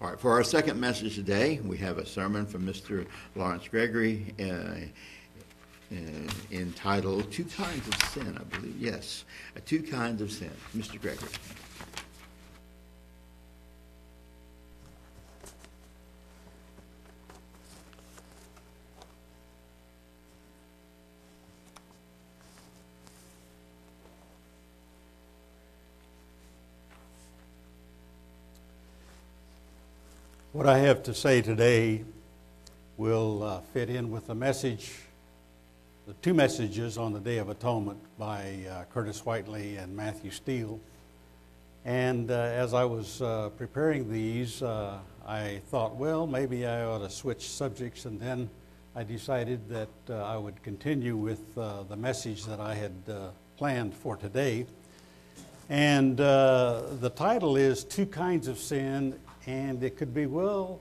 All 0.00 0.10
right, 0.10 0.18
for 0.18 0.32
our 0.32 0.42
second 0.42 0.80
message 0.80 1.14
today, 1.14 1.60
we 1.64 1.76
have 1.78 1.98
a 1.98 2.06
sermon 2.06 2.46
from 2.46 2.66
Mr. 2.66 3.06
Lawrence 3.36 3.68
Gregory 3.68 4.34
uh, 4.40 4.44
uh, 4.44 5.96
entitled 6.50 7.30
Two 7.30 7.44
Kinds 7.44 7.86
of 7.86 7.94
Sin, 8.10 8.36
I 8.36 8.42
believe. 8.56 8.76
Yes, 8.76 9.24
Two 9.66 9.82
Kinds 9.82 10.20
of 10.20 10.32
Sin. 10.32 10.50
Mr. 10.76 11.00
Gregory. 11.00 11.30
What 30.54 30.68
I 30.68 30.78
have 30.78 31.02
to 31.02 31.14
say 31.14 31.42
today 31.42 32.04
will 32.96 33.42
uh, 33.42 33.60
fit 33.72 33.90
in 33.90 34.12
with 34.12 34.28
the 34.28 34.36
message, 34.36 34.92
the 36.06 36.12
two 36.22 36.32
messages 36.32 36.96
on 36.96 37.12
the 37.12 37.18
Day 37.18 37.38
of 37.38 37.48
Atonement 37.48 37.98
by 38.20 38.58
uh, 38.70 38.84
Curtis 38.84 39.26
Whiteley 39.26 39.78
and 39.78 39.96
Matthew 39.96 40.30
Steele. 40.30 40.78
And 41.84 42.30
uh, 42.30 42.34
as 42.34 42.72
I 42.72 42.84
was 42.84 43.20
uh, 43.20 43.48
preparing 43.56 44.08
these, 44.08 44.62
uh, 44.62 44.98
I 45.26 45.60
thought, 45.72 45.96
well, 45.96 46.24
maybe 46.24 46.66
I 46.66 46.84
ought 46.84 47.00
to 47.00 47.10
switch 47.10 47.48
subjects, 47.48 48.04
and 48.04 48.20
then 48.20 48.48
I 48.94 49.02
decided 49.02 49.68
that 49.70 49.88
uh, 50.08 50.22
I 50.22 50.36
would 50.36 50.62
continue 50.62 51.16
with 51.16 51.56
the 51.56 51.96
message 51.96 52.44
that 52.44 52.60
I 52.60 52.76
had 52.76 52.92
planned 53.56 53.92
for 53.92 54.16
today. 54.16 54.66
And 55.68 56.16
the 56.16 57.12
title 57.16 57.56
is 57.56 57.82
Two 57.82 58.06
Kinds 58.06 58.46
of 58.46 58.58
Sin 58.58 59.18
and 59.46 59.82
it 59.82 59.96
could 59.96 60.14
be, 60.14 60.26
well, 60.26 60.80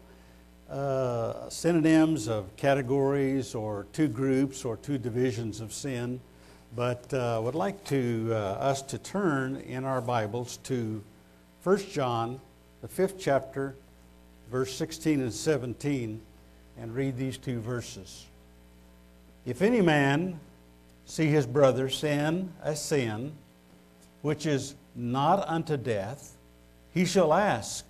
uh, 0.70 1.50
synonyms 1.50 2.28
of 2.28 2.56
categories 2.56 3.53
or 3.53 3.86
two 3.94 4.08
groups 4.08 4.66
or 4.66 4.78
two 4.78 4.97
divisions 4.97 5.61
of 5.61 5.73
sin. 5.73 6.20
But 6.75 7.14
I 7.14 7.36
uh, 7.36 7.42
would 7.42 7.55
like 7.55 7.83
to 7.86 8.30
uh, 8.31 8.36
us 8.36 8.81
to 8.83 8.97
turn 8.97 9.58
in 9.58 9.86
our 9.86 10.02
Bibles 10.02 10.58
to 10.64 11.03
1 11.64 11.78
John, 11.92 12.39
the 12.81 12.88
fifth 12.88 13.20
chapter, 13.20 13.75
verse 14.50 14.75
16 14.75 15.22
and 15.22 15.33
17, 15.33 16.20
and 16.80 16.95
read 16.95 17.17
these 17.17 17.38
two 17.38 17.59
verses. 17.59 18.25
If 19.45 19.61
any 19.61 19.81
man 19.81 20.39
see 21.05 21.27
his 21.27 21.45
brother 21.45 21.89
sin 21.89 22.52
a 22.64 22.75
sin 22.75 23.33
which 24.22 24.45
is 24.45 24.75
not 24.95 25.48
unto 25.48 25.77
death, 25.77 26.36
he 26.94 27.05
shall 27.05 27.33
ask, 27.33 27.86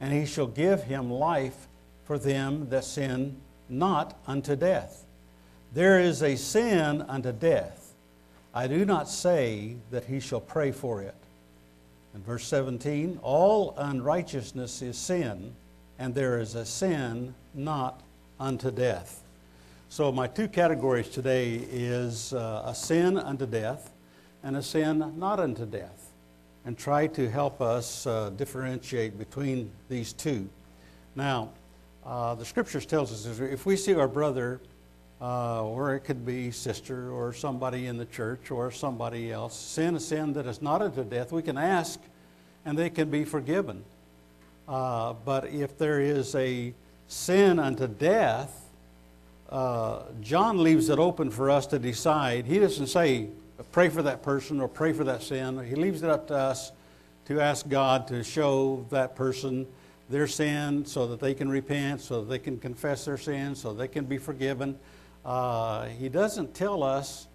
and 0.00 0.12
he 0.12 0.26
shall 0.26 0.46
give 0.46 0.84
him 0.84 1.10
life 1.10 1.68
for 2.04 2.18
them 2.18 2.68
that 2.68 2.84
sin 2.84 3.36
not 3.68 4.18
unto 4.26 4.54
death. 4.56 5.04
There 5.72 6.00
is 6.00 6.22
a 6.22 6.36
sin 6.36 7.02
unto 7.02 7.32
death. 7.32 7.94
I 8.54 8.68
do 8.68 8.84
not 8.84 9.08
say 9.08 9.76
that 9.90 10.04
he 10.04 10.20
shall 10.20 10.40
pray 10.40 10.72
for 10.72 11.02
it. 11.02 11.14
In 12.14 12.22
verse 12.22 12.46
17, 12.46 13.18
all 13.22 13.74
unrighteousness 13.76 14.80
is 14.80 14.96
sin, 14.96 15.54
and 15.98 16.14
there 16.14 16.40
is 16.40 16.54
a 16.54 16.64
sin 16.64 17.34
not 17.52 18.00
unto 18.40 18.70
death. 18.70 19.22
So 19.88 20.10
my 20.10 20.26
two 20.26 20.48
categories 20.48 21.08
today 21.08 21.54
is 21.54 22.32
uh, 22.32 22.62
a 22.66 22.74
sin 22.74 23.18
unto 23.18 23.46
death 23.46 23.92
and 24.42 24.56
a 24.56 24.62
sin 24.62 25.14
not 25.18 25.40
unto 25.40 25.66
death 25.66 26.05
and 26.66 26.76
try 26.76 27.06
to 27.06 27.30
help 27.30 27.62
us 27.62 28.06
uh, 28.08 28.30
differentiate 28.30 29.16
between 29.16 29.70
these 29.88 30.12
two. 30.12 30.48
Now, 31.14 31.50
uh, 32.04 32.34
the 32.34 32.44
scriptures 32.44 32.84
tells 32.84 33.12
us 33.12 33.38
if 33.40 33.64
we 33.64 33.76
see 33.76 33.94
our 33.94 34.08
brother, 34.08 34.60
uh, 35.20 35.64
or 35.64 35.94
it 35.94 36.00
could 36.00 36.26
be 36.26 36.50
sister, 36.50 37.10
or 37.12 37.32
somebody 37.32 37.86
in 37.86 37.96
the 37.96 38.04
church, 38.04 38.50
or 38.50 38.72
somebody 38.72 39.30
else, 39.30 39.56
sin 39.56 39.94
a 39.94 40.00
sin 40.00 40.32
that 40.32 40.46
is 40.46 40.60
not 40.60 40.82
unto 40.82 41.04
death, 41.04 41.30
we 41.30 41.40
can 41.40 41.56
ask, 41.56 42.00
and 42.64 42.76
they 42.76 42.90
can 42.90 43.10
be 43.10 43.24
forgiven. 43.24 43.84
Uh, 44.68 45.14
but 45.24 45.46
if 45.46 45.78
there 45.78 46.00
is 46.00 46.34
a 46.34 46.74
sin 47.06 47.60
unto 47.60 47.86
death, 47.86 48.68
uh, 49.50 50.02
John 50.20 50.60
leaves 50.64 50.88
it 50.88 50.98
open 50.98 51.30
for 51.30 51.48
us 51.48 51.68
to 51.68 51.78
decide. 51.78 52.46
He 52.46 52.58
doesn't 52.58 52.88
say 52.88 53.28
pray 53.72 53.88
for 53.88 54.02
that 54.02 54.22
person 54.22 54.60
or 54.60 54.68
pray 54.68 54.92
for 54.92 55.04
that 55.04 55.22
sin. 55.22 55.64
He 55.64 55.74
leaves 55.74 56.02
it 56.02 56.10
up 56.10 56.28
to 56.28 56.34
us 56.34 56.72
to 57.26 57.40
ask 57.40 57.68
God 57.68 58.06
to 58.08 58.22
show 58.22 58.86
that 58.90 59.16
person 59.16 59.66
their 60.08 60.26
sin 60.26 60.84
so 60.84 61.06
that 61.08 61.20
they 61.20 61.34
can 61.34 61.48
repent, 61.48 62.00
so 62.00 62.20
that 62.20 62.28
they 62.28 62.38
can 62.38 62.58
confess 62.58 63.04
their 63.04 63.18
sin, 63.18 63.54
so 63.54 63.72
they 63.72 63.88
can 63.88 64.04
be 64.04 64.18
forgiven. 64.18 64.78
Uh, 65.24 65.86
he 65.86 66.08
doesn't 66.08 66.54
tell 66.54 66.82
us, 66.82 67.26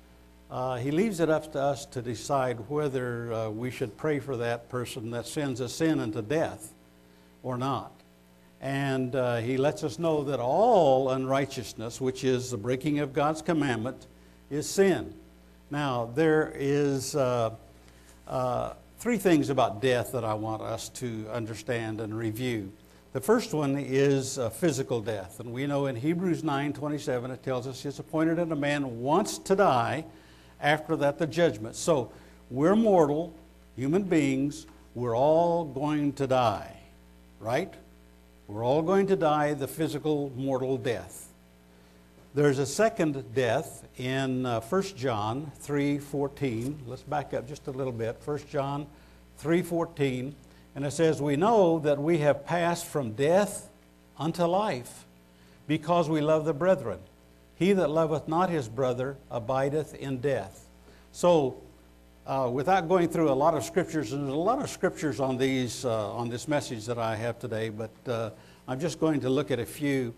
uh, 0.50 0.78
he 0.78 0.92
leaves 0.92 1.20
it 1.20 1.30
up 1.30 1.52
to 1.52 1.60
us 1.60 1.86
to 1.88 2.02
decide 2.02 2.58
whether 2.70 3.34
uh, 3.34 3.50
we 3.50 3.70
should 3.70 3.98
pray 3.98 4.20
for 4.20 4.38
that 4.38 4.70
person 4.70 5.12
that 5.12 5.26
sins 5.26 5.60
a 5.60 5.68
sin 5.68 6.00
unto 6.00 6.22
death 6.22 6.74
or 7.44 7.58
not. 7.58 7.92
And 8.62 9.16
uh, 9.16 9.38
he 9.38 9.58
lets 9.58 9.84
us 9.84 9.98
know 9.98 10.24
that 10.26 10.40
all 10.40 11.10
unrighteousness, 11.10 12.00
which 12.00 12.24
is 12.24 12.52
the 12.52 12.58
breaking 12.58 13.00
of 13.00 13.12
God's 13.12 13.42
commandment, 13.42 14.08
is 14.50 14.70
sin. 14.70 15.14
Now, 15.72 16.12
there 16.14 16.52
is 16.54 17.16
uh, 17.16 17.52
uh, 18.28 18.74
three 19.00 19.18
things 19.18 19.50
about 19.50 19.82
death 19.82 20.12
that 20.12 20.26
I 20.26 20.34
want 20.34 20.62
us 20.62 20.90
to 20.90 21.26
understand 21.32 22.02
and 22.02 22.14
review. 22.14 22.74
The 23.14 23.22
first 23.22 23.54
one 23.54 23.78
is 23.78 24.38
uh, 24.38 24.50
physical 24.50 25.00
death. 25.00 25.40
And 25.40 25.54
we 25.54 25.66
know 25.66 25.86
in 25.86 25.96
Hebrews 25.96 26.44
9 26.44 26.74
27, 26.74 27.32
it 27.32 27.42
tells 27.42 27.68
us 27.68 27.86
it's 27.86 28.00
appointed 28.00 28.36
that 28.36 28.52
a 28.52 28.56
man 28.56 29.00
wants 29.00 29.38
to 29.38 29.56
die, 29.56 30.04
after 30.60 30.98
that, 30.98 31.18
the 31.18 31.26
judgment. 31.26 31.78
So 31.78 32.12
we're 32.50 32.76
mortal, 32.76 33.34
human 33.78 34.04
beings, 34.04 34.68
we're 34.94 35.16
all 35.16 35.64
going 35.64 36.12
to 36.14 36.28
die, 36.28 36.82
right? 37.40 37.74
We're 38.48 38.66
all 38.66 38.82
going 38.82 39.08
to 39.08 39.16
die 39.16 39.54
the 39.54 39.70
physical 39.70 40.34
mortal 40.36 40.78
death. 40.78 41.31
There's 42.34 42.60
a 42.60 42.66
second 42.66 43.36
death 43.36 43.86
in 43.98 44.46
uh, 44.46 44.62
1 44.62 44.82
John 44.96 45.52
3:14. 45.64 46.78
Let's 46.88 47.04
back 47.04 47.34
up 47.34 47.46
just 47.46 47.68
a 47.68 47.72
little 47.72 47.92
bit. 47.92 48.22
1 48.24 48.40
John 48.50 48.88
3:14, 49.44 50.34
and 50.74 50.86
it 50.86 50.92
says, 50.92 51.22
"We 51.22 51.36
know 51.36 51.80
that 51.80 52.00
we 52.00 52.20
have 52.20 52.46
passed 52.46 52.86
from 52.86 53.12
death 53.12 53.70
unto 54.18 54.46
life, 54.46 55.06
because 55.68 56.08
we 56.08 56.22
love 56.22 56.46
the 56.46 56.54
brethren. 56.54 57.00
He 57.56 57.74
that 57.74 57.90
loveth 57.90 58.30
not 58.30 58.50
his 58.50 58.70
brother 58.70 59.18
abideth 59.30 59.94
in 59.96 60.22
death." 60.22 60.70
So, 61.12 61.58
uh, 62.26 62.50
without 62.50 62.88
going 62.88 63.10
through 63.10 63.30
a 63.30 63.36
lot 63.36 63.56
of 63.56 63.66
scriptures, 63.66 64.14
and 64.14 64.24
there's 64.24 64.34
a 64.34 64.40
lot 64.40 64.62
of 64.62 64.70
scriptures 64.70 65.20
on 65.20 65.36
these 65.36 65.84
uh, 65.84 66.14
on 66.14 66.30
this 66.30 66.48
message 66.48 66.86
that 66.86 66.98
I 66.98 67.18
have 67.18 67.40
today, 67.40 67.68
but 67.68 67.92
uh, 68.08 68.30
I'm 68.70 68.80
just 68.80 69.02
going 69.02 69.20
to 69.20 69.30
look 69.30 69.52
at 69.52 69.60
a 69.60 69.66
few. 69.66 70.14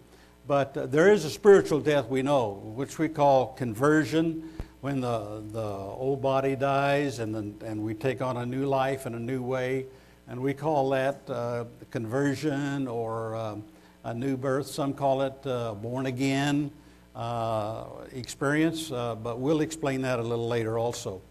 But 0.46 0.76
uh, 0.76 0.86
there 0.88 1.12
is 1.12 1.26
a 1.26 1.30
spiritual 1.30 1.80
death 1.80 2.08
we 2.10 2.22
know, 2.22 2.62
which 2.76 3.00
we 3.00 3.08
call 3.08 3.48
conversion, 3.54 4.50
when 4.82 5.00
the, 5.00 5.42
the 5.54 5.64
old 5.64 6.22
body 6.22 6.58
dies 6.58 7.20
and, 7.20 7.34
the, 7.34 7.66
and 7.66 7.82
we 7.82 7.94
take 7.94 8.22
on 8.22 8.36
a 8.36 8.46
new 8.46 8.66
life 8.66 9.06
in 9.06 9.16
a 9.16 9.20
new 9.20 9.42
way. 9.42 9.86
And 10.28 10.42
we 10.42 10.54
call 10.54 10.90
that 10.90 11.22
uh, 11.30 11.64
conversion 11.90 12.90
or 12.90 13.36
uh, 13.36 13.56
a 14.04 14.14
new 14.14 14.36
birth. 14.36 14.68
Some 14.68 14.94
call 14.94 15.22
it 15.22 15.38
uh, 15.46 15.74
born 15.76 16.08
again 16.08 16.70
uh, 17.16 17.86
experience, 18.12 18.92
uh, 18.92 19.16
but 19.16 19.40
we'll 19.40 19.62
explain 19.62 20.02
that 20.02 20.20
a 20.20 20.24
little 20.24 20.50
later 20.50 20.78
also. 20.78 21.22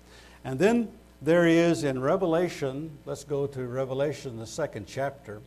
And 0.44 0.59
then 0.59 0.89
there 1.21 1.47
is 1.47 1.84
in 1.84 2.00
Revelation, 2.00 2.97
let's 3.05 3.25
go 3.25 3.47
to 3.47 3.67
Revelation, 3.67 4.39
the 4.39 4.47
second 4.47 4.87
chapter 4.87 5.43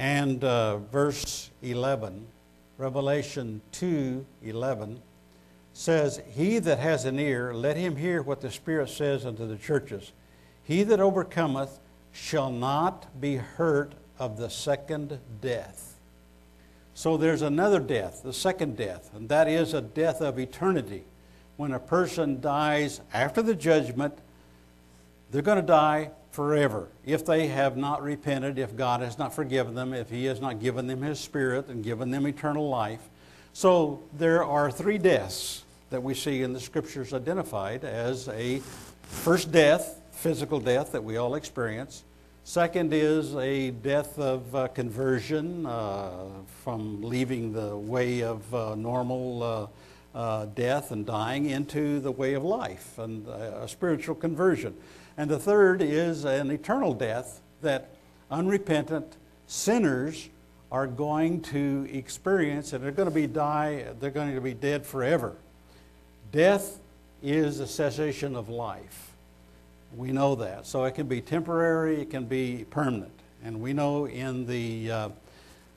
and 0.00 0.42
uh, 0.44 0.78
verse 0.78 1.50
11, 1.60 2.26
Revelation 2.78 3.60
2 3.72 4.24
11, 4.42 4.98
says, 5.74 6.22
He 6.34 6.58
that 6.58 6.78
has 6.78 7.04
an 7.04 7.20
ear, 7.20 7.52
let 7.52 7.76
him 7.76 7.96
hear 7.96 8.22
what 8.22 8.40
the 8.40 8.50
Spirit 8.50 8.88
says 8.88 9.26
unto 9.26 9.46
the 9.46 9.58
churches. 9.58 10.12
He 10.64 10.84
that 10.84 11.00
overcometh 11.00 11.80
shall 12.12 12.50
not 12.50 13.20
be 13.20 13.36
hurt 13.36 13.92
of 14.18 14.38
the 14.38 14.48
second 14.48 15.18
death. 15.42 15.98
So 16.94 17.18
there's 17.18 17.42
another 17.42 17.78
death, 17.78 18.22
the 18.22 18.32
second 18.32 18.78
death, 18.78 19.10
and 19.14 19.28
that 19.28 19.48
is 19.48 19.74
a 19.74 19.82
death 19.82 20.22
of 20.22 20.38
eternity. 20.38 21.04
When 21.58 21.74
a 21.74 21.78
person 21.78 22.40
dies 22.40 23.02
after 23.12 23.42
the 23.42 23.54
judgment, 23.54 24.16
they're 25.30 25.42
going 25.42 25.60
to 25.60 25.62
die 25.62 26.12
forever 26.30 26.88
if 27.04 27.24
they 27.24 27.48
have 27.48 27.76
not 27.76 28.02
repented, 28.02 28.58
if 28.58 28.76
God 28.76 29.00
has 29.00 29.18
not 29.18 29.34
forgiven 29.34 29.74
them, 29.74 29.92
if 29.92 30.10
He 30.10 30.26
has 30.26 30.40
not 30.40 30.60
given 30.60 30.86
them 30.86 31.02
His 31.02 31.18
Spirit 31.20 31.68
and 31.68 31.82
given 31.82 32.10
them 32.10 32.26
eternal 32.26 32.68
life. 32.68 33.08
So 33.52 34.02
there 34.12 34.44
are 34.44 34.70
three 34.70 34.98
deaths 34.98 35.64
that 35.90 36.02
we 36.02 36.14
see 36.14 36.42
in 36.42 36.52
the 36.52 36.60
Scriptures 36.60 37.12
identified 37.12 37.84
as 37.84 38.28
a 38.28 38.60
first 39.02 39.50
death, 39.50 40.00
physical 40.12 40.60
death 40.60 40.92
that 40.92 41.02
we 41.02 41.16
all 41.16 41.34
experience, 41.34 42.04
Second 42.44 42.92
is 42.94 43.36
a 43.36 43.70
death 43.70 44.18
of 44.18 44.56
uh, 44.56 44.66
conversion 44.68 45.66
uh, 45.66 46.10
from 46.64 47.02
leaving 47.02 47.52
the 47.52 47.76
way 47.76 48.22
of 48.22 48.52
uh, 48.54 48.74
normal 48.74 49.70
uh, 50.14 50.46
death 50.46 50.90
and 50.90 51.06
dying 51.06 51.46
into 51.46 52.00
the 52.00 52.10
way 52.10 52.34
of 52.34 52.42
life 52.42 52.98
and 52.98 53.28
uh, 53.28 53.60
a 53.62 53.68
spiritual 53.68 54.14
conversion. 54.14 54.74
And 55.16 55.30
the 55.30 55.38
third 55.38 55.82
is 55.82 56.24
an 56.24 56.50
eternal 56.50 56.94
death 56.94 57.40
that 57.62 57.90
unrepentant 58.30 59.16
sinners 59.46 60.28
are 60.72 60.86
going 60.86 61.40
to 61.42 61.88
experience 61.92 62.72
and 62.72 62.82
they're 62.82 62.92
going 62.92 63.08
to 63.08 63.14
be 63.14 63.26
die 63.26 63.84
they're 63.98 64.10
going 64.10 64.34
to 64.34 64.40
be 64.40 64.54
dead 64.54 64.86
forever. 64.86 65.36
Death 66.32 66.78
is 67.22 67.60
a 67.60 67.66
cessation 67.66 68.36
of 68.36 68.48
life. 68.48 69.12
We 69.96 70.12
know 70.12 70.36
that. 70.36 70.66
So 70.66 70.84
it 70.84 70.94
can 70.94 71.08
be 71.08 71.20
temporary, 71.20 72.00
it 72.02 72.10
can 72.10 72.24
be 72.24 72.64
permanent. 72.70 73.12
And 73.42 73.60
we 73.60 73.72
know 73.72 74.06
in 74.06 74.46
the 74.46 74.90
uh, 74.90 75.08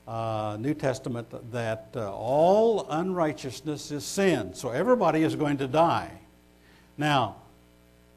uh, 0.08 0.58
New 0.60 0.74
Testament 0.74 1.52
that 1.52 1.88
uh, 1.96 2.14
all 2.14 2.88
unrighteousness 2.90 3.92
is 3.92 4.04
sin. 4.04 4.54
So 4.54 4.70
everybody 4.70 5.24
is 5.24 5.36
going 5.36 5.58
to 5.58 5.68
die. 5.68 6.12
Now, 6.98 7.38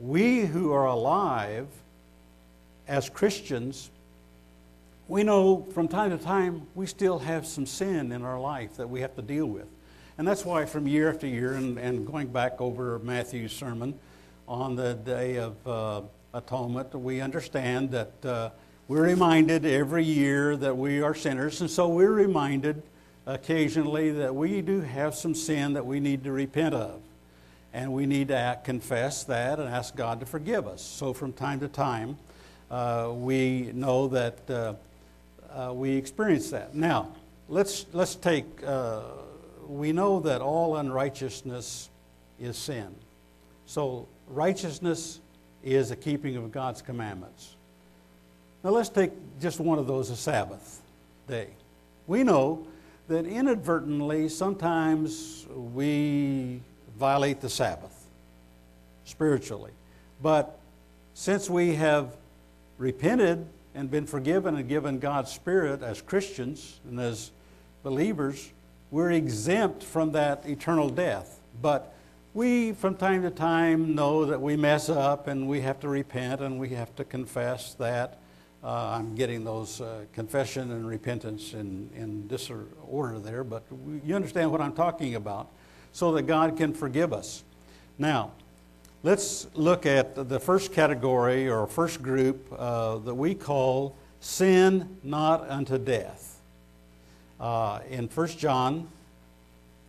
we 0.00 0.40
who 0.40 0.72
are 0.72 0.86
alive 0.86 1.68
as 2.88 3.08
Christians, 3.08 3.90
we 5.08 5.22
know 5.22 5.66
from 5.72 5.88
time 5.88 6.10
to 6.10 6.18
time 6.18 6.66
we 6.74 6.86
still 6.86 7.18
have 7.20 7.46
some 7.46 7.66
sin 7.66 8.12
in 8.12 8.22
our 8.22 8.40
life 8.40 8.76
that 8.76 8.88
we 8.88 9.00
have 9.00 9.14
to 9.16 9.22
deal 9.22 9.46
with. 9.46 9.66
And 10.18 10.26
that's 10.26 10.44
why, 10.44 10.64
from 10.64 10.88
year 10.88 11.10
after 11.10 11.26
year, 11.26 11.54
and, 11.54 11.78
and 11.78 12.06
going 12.06 12.28
back 12.28 12.60
over 12.60 12.98
Matthew's 13.00 13.52
sermon 13.52 13.98
on 14.48 14.74
the 14.74 14.94
Day 14.94 15.36
of 15.36 15.54
uh, 15.66 16.00
Atonement, 16.32 16.94
we 16.94 17.20
understand 17.20 17.90
that 17.90 18.24
uh, 18.24 18.50
we're 18.88 19.02
reminded 19.02 19.64
every 19.64 20.04
year 20.04 20.56
that 20.56 20.76
we 20.76 21.02
are 21.02 21.14
sinners, 21.14 21.60
and 21.60 21.68
so 21.68 21.88
we're 21.88 22.12
reminded 22.12 22.82
occasionally 23.26 24.12
that 24.12 24.34
we 24.34 24.62
do 24.62 24.80
have 24.80 25.14
some 25.14 25.34
sin 25.34 25.72
that 25.72 25.84
we 25.84 25.98
need 25.98 26.22
to 26.24 26.32
repent 26.32 26.74
of. 26.74 27.00
And 27.72 27.92
we 27.92 28.06
need 28.06 28.28
to 28.28 28.36
act, 28.36 28.64
confess 28.64 29.24
that 29.24 29.58
and 29.58 29.68
ask 29.68 29.96
God 29.96 30.20
to 30.20 30.26
forgive 30.26 30.66
us. 30.66 30.82
So, 30.82 31.12
from 31.12 31.32
time 31.32 31.60
to 31.60 31.68
time, 31.68 32.16
uh, 32.70 33.10
we 33.12 33.70
know 33.74 34.08
that 34.08 34.38
uh, 34.48 34.74
uh, 35.50 35.74
we 35.74 35.90
experience 35.96 36.50
that. 36.50 36.74
Now, 36.74 37.12
let's, 37.48 37.84
let's 37.92 38.14
take 38.14 38.46
uh, 38.64 39.00
we 39.66 39.92
know 39.92 40.20
that 40.20 40.40
all 40.40 40.76
unrighteousness 40.76 41.90
is 42.40 42.56
sin. 42.56 42.94
So, 43.66 44.06
righteousness 44.28 45.20
is 45.62 45.88
the 45.88 45.96
keeping 45.96 46.36
of 46.36 46.52
God's 46.52 46.82
commandments. 46.82 47.55
Now, 48.66 48.72
let's 48.72 48.88
take 48.88 49.12
just 49.40 49.60
one 49.60 49.78
of 49.78 49.86
those, 49.86 50.10
a 50.10 50.16
Sabbath 50.16 50.82
day. 51.28 51.50
We 52.08 52.24
know 52.24 52.66
that 53.06 53.24
inadvertently, 53.24 54.28
sometimes 54.28 55.46
we 55.54 56.60
violate 56.98 57.40
the 57.40 57.48
Sabbath 57.48 57.94
spiritually. 59.04 59.70
But 60.20 60.58
since 61.14 61.48
we 61.48 61.76
have 61.76 62.16
repented 62.76 63.46
and 63.76 63.88
been 63.88 64.04
forgiven 64.04 64.56
and 64.56 64.68
given 64.68 64.98
God's 64.98 65.30
Spirit 65.30 65.84
as 65.84 66.02
Christians 66.02 66.80
and 66.88 66.98
as 66.98 67.30
believers, 67.84 68.50
we're 68.90 69.12
exempt 69.12 69.84
from 69.84 70.10
that 70.10 70.44
eternal 70.44 70.88
death. 70.88 71.38
But 71.62 71.94
we, 72.34 72.72
from 72.72 72.96
time 72.96 73.22
to 73.22 73.30
time, 73.30 73.94
know 73.94 74.24
that 74.24 74.42
we 74.42 74.56
mess 74.56 74.88
up 74.88 75.28
and 75.28 75.46
we 75.46 75.60
have 75.60 75.78
to 75.82 75.88
repent 75.88 76.40
and 76.40 76.58
we 76.58 76.70
have 76.70 76.96
to 76.96 77.04
confess 77.04 77.72
that. 77.74 78.18
Uh, 78.66 78.96
I'm 78.98 79.14
getting 79.14 79.44
those 79.44 79.80
uh, 79.80 80.06
confession 80.12 80.72
and 80.72 80.88
repentance 80.88 81.54
in, 81.54 81.88
in 81.94 82.26
disorder 82.26 83.20
there, 83.20 83.44
but 83.44 83.62
you 84.04 84.16
understand 84.16 84.50
what 84.50 84.60
I'm 84.60 84.72
talking 84.72 85.14
about, 85.14 85.46
so 85.92 86.10
that 86.14 86.22
God 86.22 86.56
can 86.56 86.74
forgive 86.74 87.12
us. 87.12 87.44
Now, 87.96 88.32
let's 89.04 89.46
look 89.54 89.86
at 89.86 90.28
the 90.28 90.40
first 90.40 90.72
category 90.72 91.48
or 91.48 91.68
first 91.68 92.02
group 92.02 92.52
uh, 92.58 92.96
that 92.98 93.14
we 93.14 93.36
call 93.36 93.94
sin 94.18 94.98
not 95.04 95.48
unto 95.48 95.78
death 95.78 96.40
uh, 97.38 97.78
in 97.88 98.08
1 98.08 98.26
John 98.30 98.88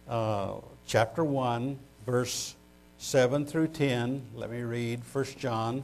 uh, 0.07 0.53
chapter 0.85 1.23
1, 1.23 1.79
verse 2.05 2.53
7 2.99 3.43
through 3.43 3.69
10. 3.69 4.21
Let 4.35 4.51
me 4.51 4.61
read 4.61 5.01
1 5.11 5.25
John 5.39 5.83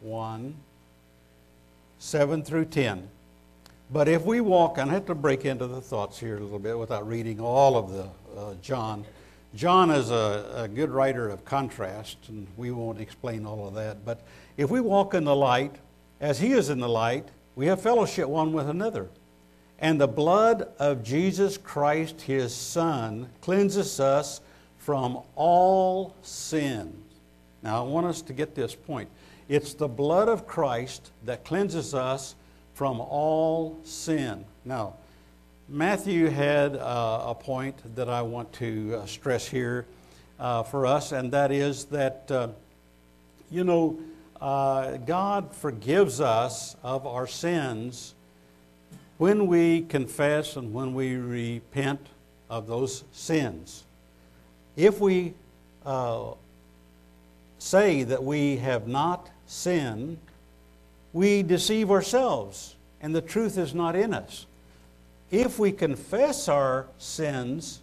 1, 0.00 0.54
7 1.98 2.42
through 2.42 2.64
10. 2.66 3.08
But 3.92 4.08
if 4.08 4.24
we 4.24 4.40
walk, 4.40 4.78
and 4.78 4.90
I 4.90 4.94
have 4.94 5.06
to 5.06 5.14
break 5.14 5.44
into 5.44 5.66
the 5.66 5.80
thoughts 5.80 6.18
here 6.18 6.36
a 6.36 6.40
little 6.40 6.58
bit 6.58 6.78
without 6.78 7.06
reading 7.08 7.40
all 7.40 7.76
of 7.76 7.92
the 7.92 8.08
uh, 8.38 8.54
John. 8.62 9.04
John 9.54 9.90
is 9.90 10.10
a, 10.10 10.52
a 10.54 10.68
good 10.68 10.90
writer 10.90 11.28
of 11.28 11.44
contrast, 11.44 12.16
and 12.28 12.46
we 12.56 12.70
won't 12.70 13.00
explain 13.00 13.44
all 13.44 13.66
of 13.66 13.74
that. 13.74 14.04
But 14.04 14.20
if 14.56 14.70
we 14.70 14.80
walk 14.80 15.14
in 15.14 15.24
the 15.24 15.34
light, 15.34 15.74
as 16.20 16.38
he 16.38 16.52
is 16.52 16.70
in 16.70 16.78
the 16.78 16.88
light, 16.88 17.28
we 17.56 17.66
have 17.66 17.80
fellowship 17.80 18.28
one 18.28 18.52
with 18.52 18.68
another. 18.68 19.08
And 19.80 20.00
the 20.00 20.06
blood 20.06 20.68
of 20.78 21.02
Jesus 21.02 21.58
Christ, 21.58 22.20
his 22.20 22.54
Son, 22.54 23.28
cleanses 23.40 23.98
us 23.98 24.40
from 24.78 25.18
all 25.34 26.14
sin. 26.22 27.02
Now, 27.62 27.84
I 27.84 27.88
want 27.88 28.06
us 28.06 28.22
to 28.22 28.32
get 28.32 28.54
this 28.54 28.74
point. 28.74 29.08
It's 29.50 29.74
the 29.74 29.88
blood 29.88 30.28
of 30.28 30.46
Christ 30.46 31.10
that 31.24 31.44
cleanses 31.44 31.92
us 31.92 32.36
from 32.72 33.00
all 33.00 33.80
sin. 33.82 34.44
Now, 34.64 34.94
Matthew 35.68 36.28
had 36.28 36.76
uh, 36.76 37.24
a 37.26 37.34
point 37.34 37.96
that 37.96 38.08
I 38.08 38.22
want 38.22 38.52
to 38.54 39.00
uh, 39.02 39.06
stress 39.06 39.48
here 39.48 39.86
uh, 40.38 40.62
for 40.62 40.86
us, 40.86 41.10
and 41.10 41.32
that 41.32 41.50
is 41.50 41.86
that, 41.86 42.30
uh, 42.30 42.50
you 43.50 43.64
know, 43.64 43.98
uh, 44.40 44.98
God 44.98 45.52
forgives 45.52 46.20
us 46.20 46.76
of 46.84 47.04
our 47.04 47.26
sins 47.26 48.14
when 49.18 49.48
we 49.48 49.82
confess 49.82 50.54
and 50.54 50.72
when 50.72 50.94
we 50.94 51.16
repent 51.16 52.06
of 52.48 52.68
those 52.68 53.02
sins. 53.10 53.82
If 54.76 55.00
we 55.00 55.34
uh, 55.84 56.34
say 57.58 58.04
that 58.04 58.22
we 58.22 58.56
have 58.58 58.86
not 58.86 59.28
sinned, 59.50 60.18
we 61.12 61.42
deceive 61.42 61.90
ourselves 61.90 62.76
and 63.00 63.14
the 63.14 63.20
truth 63.20 63.58
is 63.58 63.74
not 63.74 63.96
in 63.96 64.14
us. 64.14 64.46
If 65.30 65.58
we 65.58 65.72
confess 65.72 66.48
our 66.48 66.86
sins, 66.98 67.80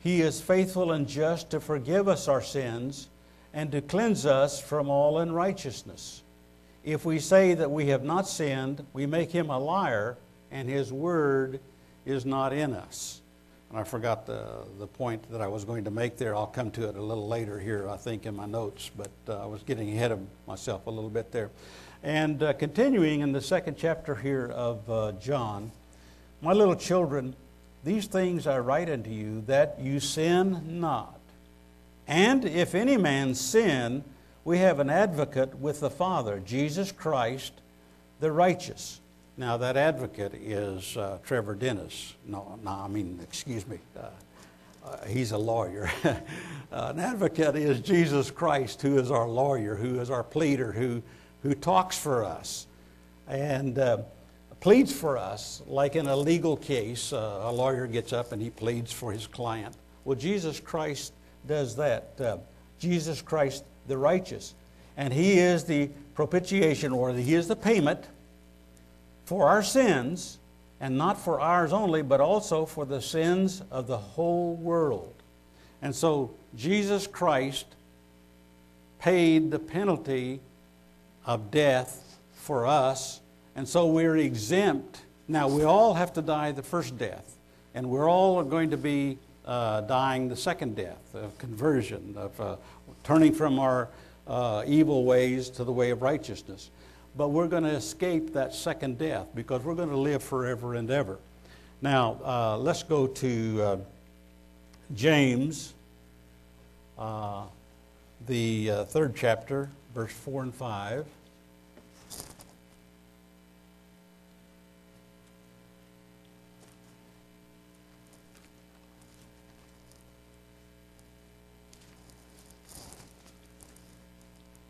He 0.00 0.20
is 0.20 0.40
faithful 0.40 0.92
and 0.92 1.06
just 1.06 1.50
to 1.50 1.60
forgive 1.60 2.08
us 2.08 2.28
our 2.28 2.42
sins 2.42 3.08
and 3.52 3.72
to 3.72 3.80
cleanse 3.80 4.24
us 4.26 4.60
from 4.60 4.88
all 4.88 5.18
unrighteousness. 5.18 6.22
If 6.84 7.04
we 7.04 7.18
say 7.18 7.54
that 7.54 7.70
we 7.70 7.86
have 7.86 8.02
not 8.02 8.26
sinned, 8.26 8.84
we 8.92 9.06
make 9.06 9.30
him 9.30 9.50
a 9.50 9.58
liar, 9.58 10.16
and 10.50 10.68
his 10.68 10.92
word 10.92 11.60
is 12.04 12.26
not 12.26 12.52
in 12.52 12.74
us. 12.74 13.21
And 13.72 13.80
I 13.80 13.84
forgot 13.84 14.26
the, 14.26 14.44
the 14.78 14.86
point 14.86 15.30
that 15.30 15.40
I 15.40 15.46
was 15.46 15.64
going 15.64 15.84
to 15.84 15.90
make 15.90 16.18
there. 16.18 16.36
I'll 16.36 16.46
come 16.46 16.70
to 16.72 16.90
it 16.90 16.94
a 16.94 17.00
little 17.00 17.26
later 17.26 17.58
here, 17.58 17.88
I 17.88 17.96
think, 17.96 18.26
in 18.26 18.36
my 18.36 18.44
notes, 18.44 18.90
but 18.94 19.10
uh, 19.26 19.42
I 19.42 19.46
was 19.46 19.62
getting 19.62 19.88
ahead 19.88 20.12
of 20.12 20.20
myself 20.46 20.86
a 20.86 20.90
little 20.90 21.08
bit 21.08 21.32
there. 21.32 21.50
And 22.02 22.42
uh, 22.42 22.52
continuing 22.52 23.20
in 23.20 23.32
the 23.32 23.40
second 23.40 23.78
chapter 23.78 24.14
here 24.14 24.48
of 24.48 24.90
uh, 24.90 25.12
John, 25.12 25.72
my 26.42 26.52
little 26.52 26.76
children, 26.76 27.34
these 27.82 28.06
things 28.06 28.46
I 28.46 28.58
write 28.58 28.90
unto 28.90 29.08
you 29.08 29.40
that 29.46 29.78
you 29.80 30.00
sin 30.00 30.78
not. 30.80 31.18
And 32.06 32.44
if 32.44 32.74
any 32.74 32.98
man 32.98 33.34
sin, 33.34 34.04
we 34.44 34.58
have 34.58 34.80
an 34.80 34.90
advocate 34.90 35.54
with 35.54 35.80
the 35.80 35.88
Father, 35.88 36.42
Jesus 36.44 36.92
Christ, 36.92 37.54
the 38.20 38.32
righteous. 38.32 39.00
Now, 39.42 39.56
that 39.56 39.76
advocate 39.76 40.34
is 40.34 40.96
uh, 40.96 41.18
Trevor 41.24 41.56
Dennis. 41.56 42.14
No, 42.24 42.60
no, 42.62 42.70
I 42.70 42.86
mean, 42.86 43.18
excuse 43.20 43.66
me. 43.66 43.80
Uh, 43.96 44.06
uh, 44.86 45.04
he's 45.08 45.32
a 45.32 45.36
lawyer. 45.36 45.90
an 46.70 47.00
advocate 47.00 47.56
is 47.56 47.80
Jesus 47.80 48.30
Christ, 48.30 48.80
who 48.82 49.00
is 49.00 49.10
our 49.10 49.28
lawyer, 49.28 49.74
who 49.74 49.98
is 49.98 50.10
our 50.10 50.22
pleader, 50.22 50.70
who, 50.70 51.02
who 51.42 51.54
talks 51.54 51.98
for 51.98 52.24
us 52.24 52.68
and 53.26 53.80
uh, 53.80 54.02
pleads 54.60 54.92
for 54.92 55.18
us, 55.18 55.60
like 55.66 55.96
in 55.96 56.06
a 56.06 56.14
legal 56.14 56.56
case. 56.56 57.12
Uh, 57.12 57.40
a 57.42 57.50
lawyer 57.50 57.88
gets 57.88 58.12
up 58.12 58.30
and 58.30 58.40
he 58.40 58.48
pleads 58.48 58.92
for 58.92 59.10
his 59.10 59.26
client. 59.26 59.74
Well, 60.04 60.16
Jesus 60.16 60.60
Christ 60.60 61.14
does 61.48 61.74
that. 61.74 62.12
Uh, 62.20 62.36
Jesus 62.78 63.20
Christ 63.20 63.64
the 63.88 63.98
righteous. 63.98 64.54
And 64.96 65.12
He 65.12 65.40
is 65.40 65.64
the 65.64 65.90
propitiation, 66.14 66.92
or 66.92 67.12
He 67.12 67.34
is 67.34 67.48
the 67.48 67.56
payment 67.56 68.06
for 69.24 69.48
our 69.48 69.62
sins, 69.62 70.38
and 70.80 70.98
not 70.98 71.18
for 71.18 71.40
ours 71.40 71.72
only, 71.72 72.02
but 72.02 72.20
also 72.20 72.66
for 72.66 72.84
the 72.84 73.00
sins 73.00 73.62
of 73.70 73.86
the 73.86 73.96
whole 73.96 74.54
world. 74.56 75.14
And 75.80 75.94
so 75.94 76.30
Jesus 76.56 77.06
Christ 77.06 77.66
paid 78.98 79.50
the 79.50 79.58
penalty 79.58 80.40
of 81.24 81.50
death 81.50 82.18
for 82.34 82.66
us, 82.66 83.20
and 83.54 83.68
so 83.68 83.86
we're 83.86 84.16
exempt. 84.16 85.02
Now, 85.28 85.48
we 85.48 85.62
all 85.62 85.94
have 85.94 86.12
to 86.14 86.22
die 86.22 86.52
the 86.52 86.62
first 86.62 86.98
death, 86.98 87.36
and 87.74 87.88
we're 87.88 88.10
all 88.10 88.42
going 88.42 88.70
to 88.70 88.76
be 88.76 89.18
uh, 89.46 89.82
dying 89.82 90.28
the 90.28 90.36
second 90.36 90.76
death 90.76 91.14
of 91.14 91.36
conversion, 91.38 92.14
of 92.16 92.40
uh, 92.40 92.56
turning 93.04 93.32
from 93.32 93.58
our 93.58 93.88
uh, 94.26 94.62
evil 94.66 95.04
ways 95.04 95.48
to 95.50 95.64
the 95.64 95.72
way 95.72 95.90
of 95.90 96.02
righteousness. 96.02 96.70
But 97.16 97.28
we're 97.28 97.48
going 97.48 97.64
to 97.64 97.70
escape 97.70 98.32
that 98.32 98.54
second 98.54 98.98
death 98.98 99.26
because 99.34 99.62
we're 99.62 99.74
going 99.74 99.90
to 99.90 99.96
live 99.96 100.22
forever 100.22 100.74
and 100.74 100.90
ever. 100.90 101.18
Now, 101.82 102.18
uh, 102.24 102.56
let's 102.58 102.82
go 102.82 103.06
to 103.06 103.62
uh, 103.62 103.76
James, 104.94 105.74
uh, 106.98 107.42
the 108.26 108.70
uh, 108.70 108.84
third 108.84 109.14
chapter, 109.16 109.68
verse 109.94 110.12
4 110.12 110.44
and 110.44 110.54
5. 110.54 111.06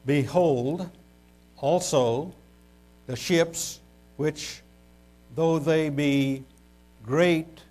Behold, 0.04 0.90
also 1.62 2.34
the 3.06 3.16
ships 3.16 3.80
which, 4.16 4.60
though 5.34 5.58
they 5.58 5.88
be 5.88 6.44
great 7.02 7.62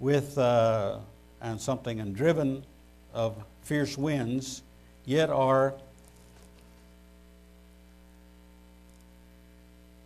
with 0.00 0.38
uh, 0.38 0.98
and 1.42 1.60
something 1.60 2.00
and 2.00 2.16
driven 2.16 2.64
of 3.12 3.36
fierce 3.62 3.98
winds, 3.98 4.62
yet 5.04 5.28
are 5.28 5.74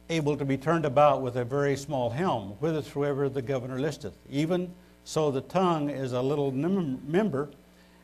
able 0.08 0.37
to 0.37 0.44
be 0.44 0.56
turned 0.56 0.84
about 0.84 1.22
with 1.22 1.37
a 1.37 1.44
very 1.44 1.76
small 1.76 2.10
helm, 2.10 2.50
whithersoever 2.60 3.28
the 3.28 3.42
governor 3.42 3.78
listeth. 3.78 4.14
Even 4.28 4.72
so, 5.04 5.30
the 5.30 5.40
tongue 5.42 5.88
is 5.88 6.12
a 6.12 6.20
little 6.20 6.50
member 6.52 7.49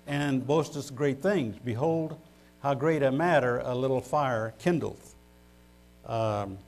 and 0.06 0.46
boasteth 0.46 0.94
great 0.94 1.20
things. 1.20 1.56
Behold, 1.64 2.18
how 2.66 2.74
great 2.74 3.00
a 3.04 3.12
matter 3.12 3.60
a 3.60 3.72
little 3.72 4.00
fire 4.00 4.52
kindleth. 4.58 5.14
Um, 6.04 6.58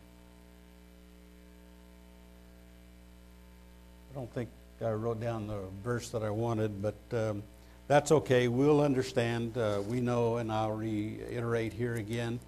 I 4.12 4.14
don't 4.14 4.32
think 4.32 4.48
I 4.80 4.92
wrote 4.92 5.20
down 5.20 5.48
the 5.48 5.58
verse 5.82 6.10
that 6.10 6.22
I 6.22 6.30
wanted, 6.30 6.80
but 6.80 6.94
um, 7.10 7.42
that's 7.88 8.12
okay. 8.12 8.46
We'll 8.46 8.80
understand. 8.80 9.58
Uh, 9.58 9.80
we 9.88 10.00
know, 10.00 10.36
and 10.36 10.52
I'll 10.52 10.70
reiterate 10.70 11.72
here 11.72 11.96
again, 11.96 12.38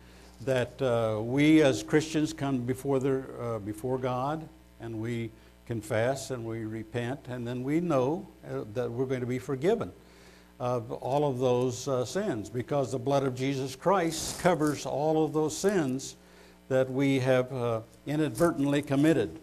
that 0.42 0.80
uh, 0.80 1.20
we 1.20 1.60
as 1.62 1.82
Christians 1.82 2.32
come 2.32 2.60
before, 2.60 3.00
the, 3.00 3.24
uh, 3.40 3.58
before 3.58 3.98
God 3.98 4.48
and 4.80 5.00
we 5.00 5.32
confess 5.66 6.30
and 6.30 6.44
we 6.44 6.66
repent, 6.66 7.26
and 7.28 7.44
then 7.44 7.64
we 7.64 7.80
know 7.80 8.28
uh, 8.48 8.62
that 8.74 8.92
we're 8.92 9.06
going 9.06 9.22
to 9.22 9.26
be 9.26 9.40
forgiven 9.40 9.90
of 10.60 10.92
all 10.92 11.28
of 11.28 11.40
those 11.40 11.88
uh, 11.88 12.04
sins 12.04 12.48
because 12.48 12.92
the 12.92 12.98
blood 12.98 13.24
of 13.24 13.34
Jesus 13.34 13.74
Christ 13.74 14.38
covers 14.40 14.86
all 14.86 15.24
of 15.24 15.32
those 15.32 15.56
sins 15.56 16.14
that 16.68 16.88
we 16.88 17.18
have 17.18 17.52
uh, 17.52 17.80
inadvertently 18.06 18.82
committed. 18.82 19.40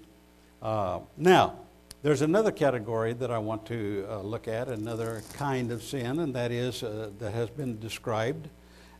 now, 0.61 1.57
there's 2.03 2.21
another 2.21 2.51
category 2.51 3.13
that 3.13 3.31
I 3.31 3.39
want 3.39 3.65
to 3.65 4.05
uh, 4.09 4.21
look 4.21 4.47
at, 4.47 4.67
another 4.67 5.23
kind 5.33 5.71
of 5.71 5.83
sin, 5.83 6.19
and 6.19 6.33
that 6.35 6.51
is 6.51 6.83
uh, 6.83 7.09
that 7.17 7.33
has 7.33 7.49
been 7.49 7.79
described 7.79 8.47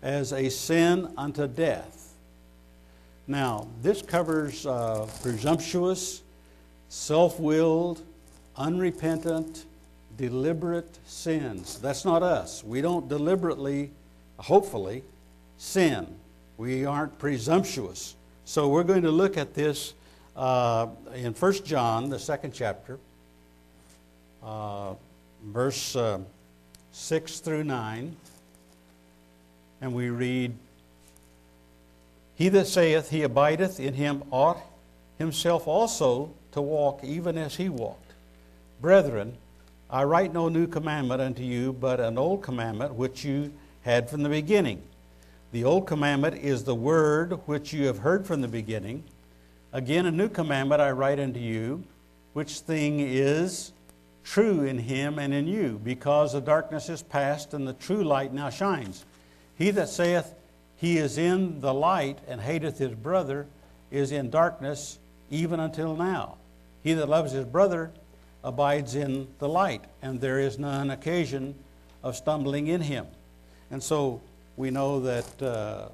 as 0.02 0.34
a 0.34 0.50
sin 0.50 1.14
unto 1.16 1.48
death. 1.48 2.16
Now, 3.28 3.68
this 3.82 4.02
covers 4.02 4.66
uh, 4.66 5.08
presumptuous, 5.22 6.24
self 6.90 7.40
willed, 7.40 8.02
unrepentant, 8.56 9.66
deliberate 10.18 10.98
sins. 11.06 11.80
That's 11.80 12.04
not 12.04 12.24
us. 12.24 12.64
We 12.64 12.82
don't 12.82 13.08
deliberately, 13.08 13.92
hopefully, 14.38 15.04
sin. 15.58 16.08
We 16.58 16.86
aren't 16.86 17.18
presumptuous. 17.20 18.16
So 18.46 18.68
we're 18.68 18.84
going 18.84 19.04
to 19.04 19.12
look 19.12 19.38
at 19.38 19.54
this 19.54 19.94
uh, 20.36 20.88
in 21.14 21.34
1 21.34 21.54
John, 21.66 22.10
the 22.10 22.20
second 22.20 22.54
chapter, 22.54 23.00
uh, 24.44 24.94
verse 25.44 25.96
uh, 25.96 26.20
6 26.92 27.40
through 27.40 27.64
9, 27.64 28.16
and 29.82 29.94
we 29.94 30.10
read, 30.10 30.54
He 32.36 32.50
that 32.50 32.68
saith 32.68 33.10
he 33.10 33.24
abideth 33.24 33.80
in 33.80 33.94
him 33.94 34.24
ought 34.32 34.60
himself 35.18 35.68
also 35.68 36.32
to 36.52 36.62
walk 36.62 37.04
even 37.04 37.38
as 37.38 37.56
he 37.56 37.70
walked. 37.70 38.14
Brethren, 38.82 39.38
I 39.90 40.04
write 40.04 40.34
no 40.34 40.50
new 40.50 40.68
commandment 40.68 41.22
unto 41.22 41.44
you, 41.44 41.72
but 41.72 42.02
an 42.02 42.18
old 42.18 42.44
commandment 42.44 42.96
which 42.96 43.24
you 43.24 43.54
had 43.84 44.10
from 44.10 44.22
the 44.22 44.30
beginning. 44.30 44.82
The 45.54 45.64
old 45.64 45.88
commandment 45.88 46.36
is 46.36 46.66
the 46.66 46.76
word 46.76 47.32
which 47.46 47.72
you 47.72 47.86
have 47.88 48.00
heard 48.00 48.28
from 48.28 48.42
the 48.42 48.50
beginning. 48.50 49.06
Again, 49.72 50.06
a 50.06 50.12
new 50.12 50.28
commandment 50.28 50.82
I 50.82 50.92
write 50.92 51.20
unto 51.20 51.40
you, 51.40 51.86
which 52.34 52.60
thing 52.60 53.00
is 53.00 53.72
true 54.26 54.64
in 54.64 54.78
him 54.78 55.20
and 55.20 55.34
in 55.34 55.48
you, 55.48 55.80
because 55.82 56.34
the 56.34 56.42
darkness 56.42 56.90
is 56.90 57.02
past 57.02 57.54
and 57.54 57.66
the 57.66 57.74
true 57.74 58.04
light 58.04 58.34
now 58.34 58.50
shines. 58.50 59.06
He 59.58 59.72
that 59.72 59.88
saith 59.88 60.34
he 60.76 60.98
is 60.98 61.18
in 61.18 61.62
the 61.62 61.74
light 61.74 62.20
and 62.28 62.42
hateth 62.42 62.78
his 62.78 62.94
brother 62.94 63.48
is 63.90 64.12
in 64.12 64.30
darkness 64.30 65.00
even 65.30 65.62
until 65.62 65.96
now. 65.96 66.36
He 66.84 66.94
that 66.94 67.08
loves 67.08 67.32
his 67.32 67.46
brother 67.46 67.92
abides 68.44 68.96
in 68.96 69.28
the 69.40 69.48
light, 69.48 69.84
and 70.02 70.22
there 70.22 70.40
is 70.40 70.58
none 70.58 70.90
occasion 70.90 71.56
of 72.04 72.16
stumbling 72.16 72.68
in 72.68 72.82
him. 72.82 73.06
And 73.72 73.82
so 73.82 74.22
we 74.56 74.72
know 74.72 75.00
that 75.02 75.42
uh, 75.42 75.90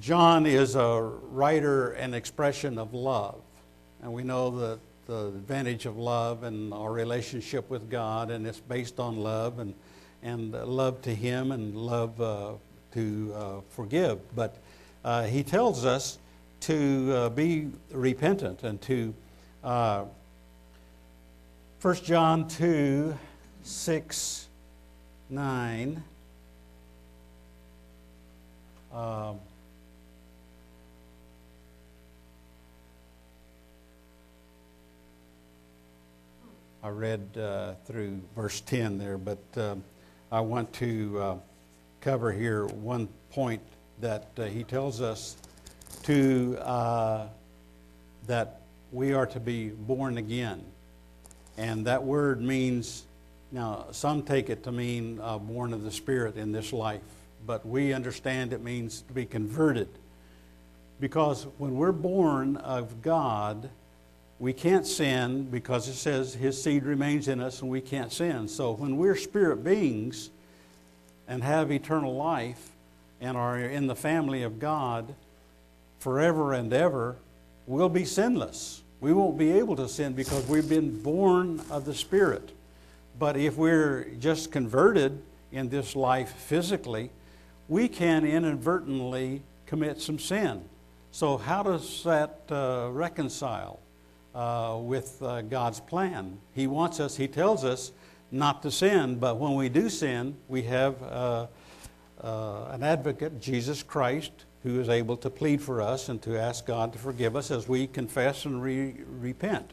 John 0.00 0.46
is 0.46 0.74
a 0.76 1.00
writer 1.30 1.92
and 1.92 2.14
expression 2.14 2.78
of 2.78 2.94
love. 2.94 3.40
And 4.02 4.12
we 4.12 4.22
know 4.22 4.50
that 4.50 4.78
the 5.06 5.26
advantage 5.28 5.86
of 5.86 5.96
love 5.96 6.42
and 6.42 6.72
our 6.72 6.92
relationship 6.92 7.68
with 7.68 7.90
God, 7.90 8.30
and 8.30 8.46
it's 8.46 8.60
based 8.60 8.98
on 8.98 9.18
love 9.18 9.58
and, 9.58 9.74
and 10.22 10.52
love 10.52 11.02
to 11.02 11.14
Him 11.14 11.52
and 11.52 11.76
love 11.76 12.20
uh, 12.20 12.52
to 12.92 13.32
uh, 13.34 13.60
forgive. 13.70 14.18
But 14.34 14.56
uh, 15.04 15.24
He 15.24 15.42
tells 15.42 15.84
us 15.84 16.18
to 16.60 17.12
uh, 17.14 17.28
be 17.28 17.68
repentant 17.92 18.62
and 18.62 18.80
to. 18.82 19.14
1 21.82 21.96
uh, 21.96 22.00
John 22.00 22.46
2 22.46 23.16
6 23.62 24.48
9. 25.30 26.02
Um, 28.92 29.38
I 36.82 36.88
read 36.88 37.20
uh, 37.38 37.74
through 37.86 38.20
verse 38.36 38.60
10 38.60 38.98
there, 38.98 39.16
but 39.16 39.38
um, 39.56 39.82
I 40.30 40.40
want 40.40 40.70
to 40.74 41.18
uh, 41.18 41.36
cover 42.02 42.30
here 42.30 42.66
one 42.66 43.08
point 43.30 43.62
that 44.02 44.28
uh, 44.36 44.44
he 44.44 44.64
tells 44.64 45.00
us 45.00 45.38
to 46.02 46.58
uh, 46.60 47.26
that 48.26 48.60
we 48.92 49.14
are 49.14 49.26
to 49.26 49.40
be 49.40 49.70
born 49.70 50.18
again. 50.18 50.62
And 51.60 51.84
that 51.84 52.04
word 52.04 52.40
means, 52.40 53.04
now, 53.52 53.88
some 53.90 54.22
take 54.22 54.48
it 54.48 54.64
to 54.64 54.72
mean 54.72 55.20
uh, 55.22 55.36
born 55.36 55.74
of 55.74 55.82
the 55.82 55.90
Spirit 55.90 56.38
in 56.38 56.52
this 56.52 56.72
life, 56.72 57.02
but 57.46 57.66
we 57.66 57.92
understand 57.92 58.54
it 58.54 58.62
means 58.62 59.02
to 59.02 59.12
be 59.12 59.26
converted. 59.26 59.90
Because 61.00 61.46
when 61.58 61.74
we're 61.74 61.92
born 61.92 62.56
of 62.56 63.02
God, 63.02 63.68
we 64.38 64.54
can't 64.54 64.86
sin 64.86 65.50
because 65.50 65.86
it 65.86 65.96
says 65.96 66.32
his 66.32 66.60
seed 66.60 66.84
remains 66.84 67.28
in 67.28 67.40
us 67.40 67.60
and 67.60 67.70
we 67.70 67.82
can't 67.82 68.10
sin. 68.10 68.48
So 68.48 68.72
when 68.72 68.96
we're 68.96 69.14
spirit 69.14 69.62
beings 69.62 70.30
and 71.28 71.42
have 71.42 71.70
eternal 71.70 72.16
life 72.16 72.70
and 73.20 73.36
are 73.36 73.58
in 73.58 73.86
the 73.86 73.96
family 73.96 74.44
of 74.44 74.58
God 74.60 75.14
forever 75.98 76.54
and 76.54 76.72
ever, 76.72 77.16
we'll 77.66 77.90
be 77.90 78.06
sinless. 78.06 78.82
We 79.00 79.12
won't 79.12 79.38
be 79.38 79.52
able 79.52 79.76
to 79.76 79.88
sin 79.88 80.12
because 80.12 80.46
we've 80.46 80.68
been 80.68 81.02
born 81.02 81.62
of 81.70 81.84
the 81.84 81.94
Spirit. 81.94 82.52
But 83.18 83.36
if 83.36 83.56
we're 83.56 84.10
just 84.18 84.52
converted 84.52 85.22
in 85.52 85.68
this 85.68 85.96
life 85.96 86.32
physically, 86.32 87.10
we 87.68 87.88
can 87.88 88.24
inadvertently 88.24 89.42
commit 89.66 90.00
some 90.00 90.18
sin. 90.18 90.62
So, 91.12 91.36
how 91.36 91.62
does 91.62 92.04
that 92.04 92.42
uh, 92.50 92.88
reconcile? 92.92 93.80
uh, 94.34 94.78
with 94.80 95.22
uh, 95.22 95.42
God's 95.42 95.80
plan. 95.80 96.38
He 96.54 96.66
wants 96.66 97.00
us, 97.00 97.16
He 97.16 97.28
tells 97.28 97.64
us 97.64 97.92
not 98.30 98.62
to 98.62 98.70
sin, 98.70 99.16
but 99.18 99.36
when 99.36 99.54
we 99.54 99.68
do 99.68 99.88
sin, 99.88 100.36
we 100.48 100.62
have 100.62 101.02
uh, 101.02 101.46
uh, 102.22 102.64
an 102.70 102.82
advocate, 102.82 103.40
Jesus 103.40 103.82
Christ, 103.82 104.30
who 104.62 104.78
is 104.80 104.88
able 104.88 105.16
to 105.16 105.30
plead 105.30 105.62
for 105.62 105.80
us 105.80 106.08
and 106.08 106.20
to 106.22 106.38
ask 106.38 106.66
God 106.66 106.92
to 106.92 106.98
forgive 106.98 107.34
us 107.36 107.50
as 107.50 107.68
we 107.68 107.86
confess 107.86 108.44
and 108.44 108.62
re- 108.62 108.96
repent. 109.20 109.70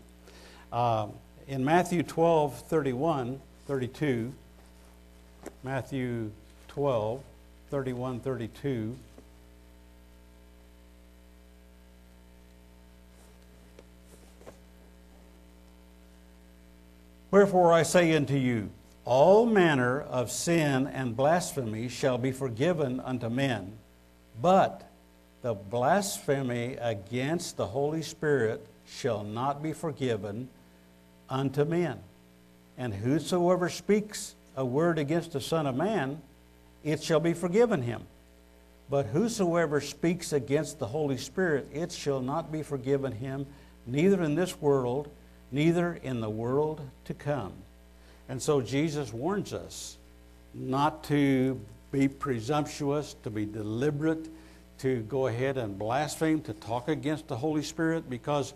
Uh, 0.71 1.07
in 1.47 1.63
Matthew 1.63 2.03
12, 2.03 2.61
31, 2.67 3.39
32, 3.67 4.33
Matthew 5.63 6.31
12, 6.69 7.21
31, 7.69 8.19
32, 8.19 8.95
Wherefore 17.29 17.73
I 17.73 17.83
say 17.83 18.15
unto 18.15 18.35
you, 18.35 18.69
all 19.03 19.45
manner 19.45 20.01
of 20.01 20.31
sin 20.31 20.87
and 20.87 21.15
blasphemy 21.15 21.87
shall 21.89 22.17
be 22.17 22.31
forgiven 22.31 22.99
unto 23.01 23.29
men, 23.29 23.77
but 24.41 24.87
the 25.41 25.53
blasphemy 25.53 26.75
against 26.79 27.57
the 27.57 27.67
Holy 27.67 28.01
Spirit 28.01 28.65
shall 28.87 29.23
not 29.23 29.61
be 29.61 29.73
forgiven 29.73 30.49
unto 31.29 31.65
men. 31.65 31.99
And 32.77 32.93
whosoever 32.93 33.69
speaks 33.69 34.35
a 34.55 34.65
word 34.65 34.99
against 34.99 35.33
the 35.33 35.41
Son 35.41 35.67
of 35.67 35.75
Man, 35.75 36.21
it 36.83 37.03
shall 37.03 37.19
be 37.19 37.33
forgiven 37.33 37.81
him. 37.81 38.03
But 38.89 39.07
whosoever 39.07 39.81
speaks 39.81 40.31
against 40.31 40.79
the 40.79 40.87
Holy 40.87 41.17
Spirit, 41.17 41.67
it 41.73 41.91
shall 41.91 42.21
not 42.21 42.51
be 42.51 42.63
forgiven 42.63 43.11
him, 43.11 43.45
neither 43.85 44.23
in 44.23 44.35
this 44.35 44.61
world, 44.61 45.09
neither 45.51 45.93
in 45.95 46.21
the 46.21 46.29
world 46.29 46.81
to 47.05 47.13
come. 47.13 47.53
And 48.29 48.41
so 48.41 48.61
Jesus 48.61 49.11
warns 49.11 49.53
us 49.53 49.97
not 50.53 51.03
to 51.05 51.59
be 51.91 52.07
presumptuous, 52.07 53.15
to 53.23 53.29
be 53.29 53.45
deliberate, 53.45 54.29
to 54.79 55.01
go 55.03 55.27
ahead 55.27 55.57
and 55.57 55.77
blaspheme, 55.77 56.41
to 56.41 56.53
talk 56.53 56.87
against 56.87 57.27
the 57.27 57.35
Holy 57.35 57.63
Spirit, 57.63 58.09
because 58.09 58.53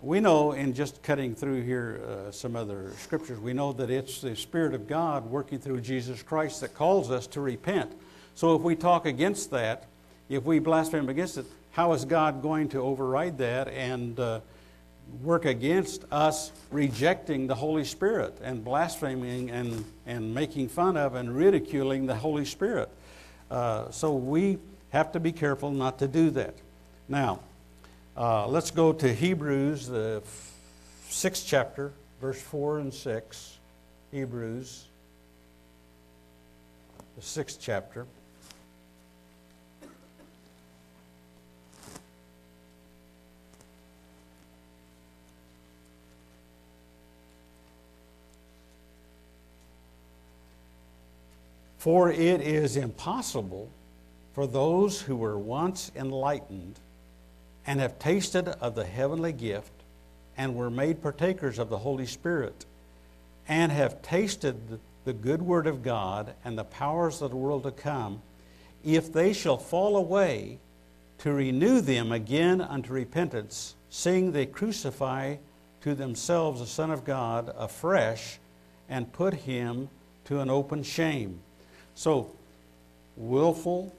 we 0.00 0.20
know 0.20 0.52
in 0.52 0.74
just 0.74 1.02
cutting 1.02 1.34
through 1.34 1.62
here 1.62 2.00
uh, 2.06 2.30
some 2.30 2.54
other 2.54 2.92
scriptures, 2.98 3.38
we 3.40 3.52
know 3.52 3.72
that 3.72 3.90
it's 3.90 4.20
the 4.20 4.36
Spirit 4.36 4.74
of 4.74 4.86
God 4.86 5.26
working 5.26 5.58
through 5.58 5.80
Jesus 5.80 6.22
Christ 6.22 6.60
that 6.60 6.74
calls 6.74 7.10
us 7.10 7.26
to 7.28 7.40
repent. 7.40 7.92
So 8.34 8.54
if 8.54 8.62
we 8.62 8.76
talk 8.76 9.06
against 9.06 9.50
that, 9.50 9.86
if 10.28 10.44
we 10.44 10.60
blaspheme 10.60 11.08
against 11.08 11.38
it, 11.38 11.46
how 11.72 11.92
is 11.92 12.04
God 12.04 12.42
going 12.42 12.68
to 12.70 12.80
override 12.80 13.38
that 13.38 13.68
and 13.68 14.18
uh, 14.20 14.40
work 15.22 15.44
against 15.44 16.04
us 16.10 16.52
rejecting 16.70 17.46
the 17.46 17.54
Holy 17.54 17.84
Spirit 17.84 18.38
and 18.42 18.64
blaspheming 18.64 19.50
and, 19.50 19.84
and 20.06 20.34
making 20.34 20.68
fun 20.68 20.96
of 20.96 21.14
and 21.14 21.34
ridiculing 21.34 22.06
the 22.06 22.14
Holy 22.14 22.44
Spirit? 22.44 22.88
Uh, 23.50 23.90
so 23.90 24.14
we 24.14 24.58
have 24.90 25.12
to 25.12 25.20
be 25.20 25.32
careful 25.32 25.70
not 25.70 25.98
to 25.98 26.08
do 26.08 26.30
that. 26.30 26.54
Now, 27.08 27.40
uh, 28.16 28.46
let's 28.46 28.70
go 28.70 28.92
to 28.92 29.12
Hebrews, 29.12 29.86
the 29.86 30.22
sixth 31.08 31.44
chapter, 31.46 31.92
verse 32.20 32.40
4 32.40 32.80
and 32.80 32.92
6. 32.92 33.58
Hebrews, 34.10 34.86
the 37.16 37.22
sixth 37.22 37.58
chapter. 37.60 38.06
For 51.78 52.10
it 52.10 52.40
is 52.40 52.76
impossible 52.76 53.70
for 54.34 54.46
those 54.46 55.00
who 55.00 55.16
were 55.16 55.38
once 55.38 55.92
enlightened 55.94 56.80
and 57.66 57.80
have 57.80 57.98
tasted 57.98 58.48
of 58.48 58.74
the 58.74 58.84
heavenly 58.84 59.32
gift 59.32 59.72
and 60.36 60.54
were 60.54 60.70
made 60.70 61.02
partakers 61.02 61.58
of 61.58 61.68
the 61.68 61.78
Holy 61.78 62.06
Spirit 62.06 62.66
and 63.46 63.70
have 63.70 64.02
tasted 64.02 64.80
the 65.04 65.12
good 65.12 65.40
word 65.40 65.66
of 65.66 65.82
God 65.82 66.34
and 66.44 66.58
the 66.58 66.64
powers 66.64 67.22
of 67.22 67.30
the 67.30 67.36
world 67.36 67.62
to 67.62 67.70
come, 67.70 68.22
if 68.84 69.12
they 69.12 69.32
shall 69.32 69.56
fall 69.56 69.96
away, 69.96 70.58
to 71.18 71.32
renew 71.32 71.80
them 71.80 72.12
again 72.12 72.60
unto 72.60 72.92
repentance, 72.92 73.74
seeing 73.88 74.32
they 74.32 74.46
crucify 74.46 75.36
to 75.80 75.94
themselves 75.94 76.60
the 76.60 76.66
Son 76.66 76.90
of 76.90 77.04
God 77.04 77.52
afresh 77.56 78.38
and 78.88 79.12
put 79.12 79.34
him 79.34 79.88
to 80.24 80.40
an 80.40 80.50
open 80.50 80.82
shame. 80.82 81.40
So, 81.98 82.30
willful, 83.16 83.92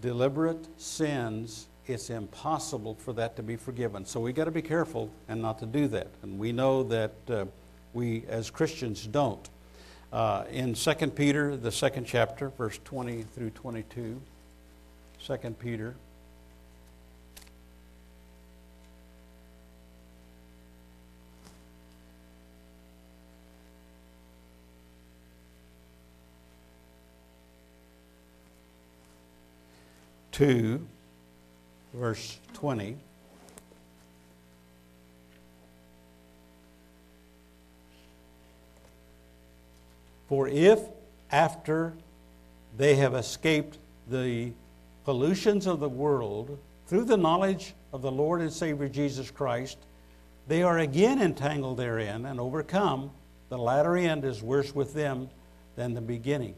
deliberate 0.00 0.68
sins 0.80 1.66
it's 1.88 2.08
impossible 2.08 2.94
for 2.94 3.12
that 3.14 3.34
to 3.34 3.42
be 3.42 3.56
forgiven. 3.56 4.06
So 4.06 4.20
we 4.20 4.32
got 4.32 4.44
to 4.44 4.52
be 4.52 4.62
careful 4.62 5.10
and 5.28 5.42
not 5.42 5.58
to 5.58 5.66
do 5.66 5.88
that. 5.88 6.06
And 6.22 6.38
we 6.38 6.52
know 6.52 6.84
that 6.84 7.12
uh, 7.28 7.46
we 7.92 8.22
as 8.28 8.50
Christians 8.50 9.04
don't. 9.04 9.50
Uh, 10.12 10.44
in 10.52 10.74
2 10.74 10.94
Peter, 11.08 11.56
the 11.56 11.72
second 11.72 12.04
chapter, 12.04 12.50
verse 12.50 12.78
20 12.84 13.24
through 13.24 13.50
22, 13.50 14.22
2 15.26 15.36
Peter. 15.58 15.96
Two 30.40 30.86
verse 31.92 32.38
20. 32.54 32.96
For 40.30 40.48
if 40.48 40.80
after 41.30 41.92
they 42.78 42.94
have 42.94 43.14
escaped 43.14 43.76
the 44.08 44.52
pollutions 45.04 45.66
of 45.66 45.78
the 45.78 45.90
world 45.90 46.58
through 46.86 47.04
the 47.04 47.18
knowledge 47.18 47.74
of 47.92 48.00
the 48.00 48.10
Lord 48.10 48.40
and 48.40 48.50
Savior 48.50 48.88
Jesus 48.88 49.30
Christ, 49.30 49.76
they 50.48 50.62
are 50.62 50.78
again 50.78 51.20
entangled 51.20 51.76
therein 51.76 52.24
and 52.24 52.40
overcome, 52.40 53.10
the 53.50 53.58
latter 53.58 53.94
end 53.94 54.24
is 54.24 54.42
worse 54.42 54.74
with 54.74 54.94
them 54.94 55.28
than 55.76 55.92
the 55.92 56.00
beginning. 56.00 56.54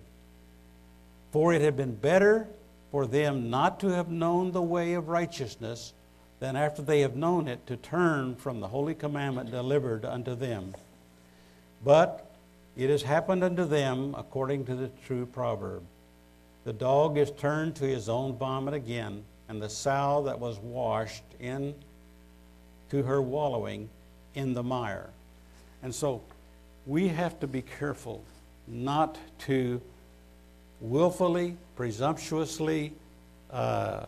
For 1.33 1.53
it 1.53 1.63
had 1.63 1.77
been 1.77 1.97
better 1.97 2.47
for 2.93 3.07
them 3.07 3.49
not 3.51 3.81
to 3.81 3.89
have 3.89 4.11
known 4.11 4.53
the 4.53 4.63
way 4.63 4.93
of 4.93 5.09
righteousness 5.09 5.95
than 6.41 6.57
after 6.57 6.83
they 6.83 7.01
have 7.01 7.17
known 7.17 7.49
it 7.49 7.67
to 7.67 7.77
turn 7.77 8.37
from 8.37 8.61
the 8.61 8.69
holy 8.69 8.95
commandment 8.95 9.51
delivered 9.51 10.05
unto 10.05 10.35
them. 10.35 10.75
But 11.83 12.31
it 12.77 12.91
has 12.91 13.03
happened 13.03 13.43
unto 13.43 13.65
them 13.65 14.15
according 14.17 14.67
to 14.67 14.75
the 14.75 14.91
true 15.07 15.25
proverb 15.25 15.83
The 16.65 16.73
dog 16.75 17.17
is 17.17 17.31
turned 17.31 17.77
to 17.77 17.85
his 17.85 18.09
own 18.09 18.37
vomit 18.37 18.75
again, 18.75 19.25
and 19.49 19.61
the 19.61 19.71
sow 19.71 20.23
that 20.27 20.39
was 20.39 20.59
washed 20.59 21.25
in 21.41 21.75
to 22.91 23.03
her 23.03 23.23
wallowing 23.23 23.89
in 24.35 24.53
the 24.53 24.63
mire. 24.63 25.09
And 25.83 25.95
so 25.95 26.23
we 26.87 27.09
have 27.09 27.41
to 27.41 27.47
be 27.47 27.63
careful 27.63 28.23
not 28.69 29.17
to 29.47 29.81
willfully, 30.83 31.57
presumptuously 31.77 32.93
uh, 33.51 34.05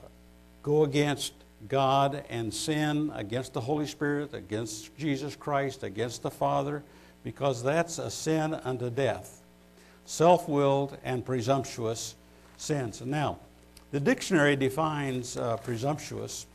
go 0.63 0.85
against 0.85 1.33
God 1.69 2.25
and 2.29 2.53
sin 2.53 3.11
against 3.15 3.55
the 3.55 3.61
Holy 3.61 3.87
Spirit, 3.87 4.35
against 4.35 4.97
Jesus 4.99 5.37
Christ, 5.37 5.83
against 5.83 6.23
the 6.23 6.31
Father, 6.31 6.83
because 7.23 7.63
that's 7.63 7.99
a 7.99 8.11
sin 8.11 8.53
unto 8.53 8.91
death. 8.91 9.41
Self 10.05 10.49
willed 10.49 10.99
and 11.05 11.25
presumptuous 11.25 12.17
sins. 12.59 13.01
Now, 13.01 13.39
the 13.93 14.01
dictionary 14.01 14.57
defines 14.57 15.37
uh, 15.37 15.57
presumptuous 15.59 16.47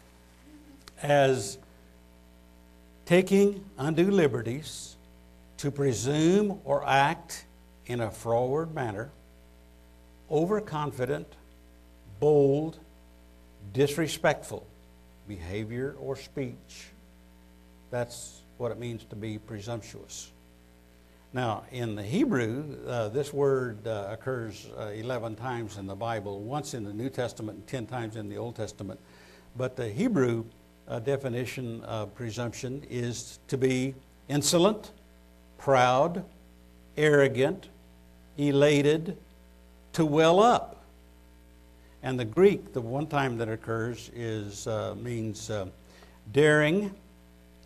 as 1.01 1.58
taking 3.05 3.63
undue 3.77 4.12
liberties 4.12 4.97
to 5.58 5.71
presume 5.71 6.60
or 6.65 6.86
act 6.86 7.45
in 7.88 8.01
a 8.01 8.12
froward 8.12 8.75
manner 8.75 9.10
overconfident, 10.31 11.27
bold, 12.19 12.79
disrespectful 13.73 14.65
behavior 15.27 15.95
or 15.99 16.15
speech. 16.15 16.89
That's 17.91 18.41
what 18.57 18.71
it 18.71 18.79
means 18.79 19.05
to 19.05 19.15
be 19.15 19.37
presumptuous. 19.37 20.31
Now, 21.31 21.63
in 21.71 21.95
the 21.95 22.03
Hebrew, 22.03 22.75
uh, 22.87 23.09
this 23.09 23.31
word 23.31 23.87
uh, 23.87 24.07
occurs 24.09 24.67
uh, 24.77 24.87
11 24.87 25.35
times 25.35 25.77
in 25.77 25.85
the 25.85 25.95
Bible, 25.95 26.39
once 26.39 26.73
in 26.73 26.83
the 26.83 26.93
New 26.93 27.09
Testament 27.09 27.59
and 27.59 27.67
10 27.67 27.85
times 27.85 28.15
in 28.15 28.29
the 28.29 28.37
Old 28.37 28.55
Testament. 28.55 28.99
But 29.55 29.75
the 29.75 29.87
Hebrew 29.87 30.45
uh, 30.87 30.99
definition 30.99 31.83
of 31.83 32.15
presumption 32.15 32.83
is 32.89 33.37
to 33.47 33.57
be 33.57 33.93
insolent, 34.27 34.91
proud, 35.59 36.25
arrogant, 36.97 37.69
elated, 38.37 39.15
to 39.93 40.06
well 40.06 40.39
up, 40.39 40.78
And 42.02 42.17
the 42.17 42.25
Greek, 42.25 42.71
the 42.73 42.82
one 42.82 43.08
time 43.08 43.38
that 43.39 43.49
occurs, 43.49 44.10
is 44.15 44.67
uh, 44.67 44.95
means 45.02 45.49
uh, 45.49 45.65
daring, 46.32 46.93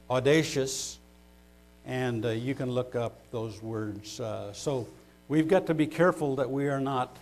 audacious, 0.10 0.98
and 1.86 2.26
uh, 2.26 2.30
you 2.30 2.56
can 2.56 2.72
look 2.72 2.96
up 2.96 3.30
those 3.32 3.62
words. 3.62 4.20
Uh, 4.20 4.52
so 4.52 4.88
we've 5.28 5.48
got 5.48 5.68
to 5.68 5.76
be 5.76 5.86
careful 5.86 6.36
that 6.38 6.50
we 6.50 6.68
are 6.68 6.80
not 6.80 7.16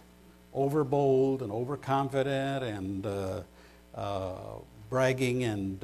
overbold 0.56 1.42
and 1.42 1.52
overconfident 1.52 2.64
and 2.64 3.06
uh, 3.06 3.42
uh, 3.96 4.34
bragging 4.90 5.44
and 5.44 5.84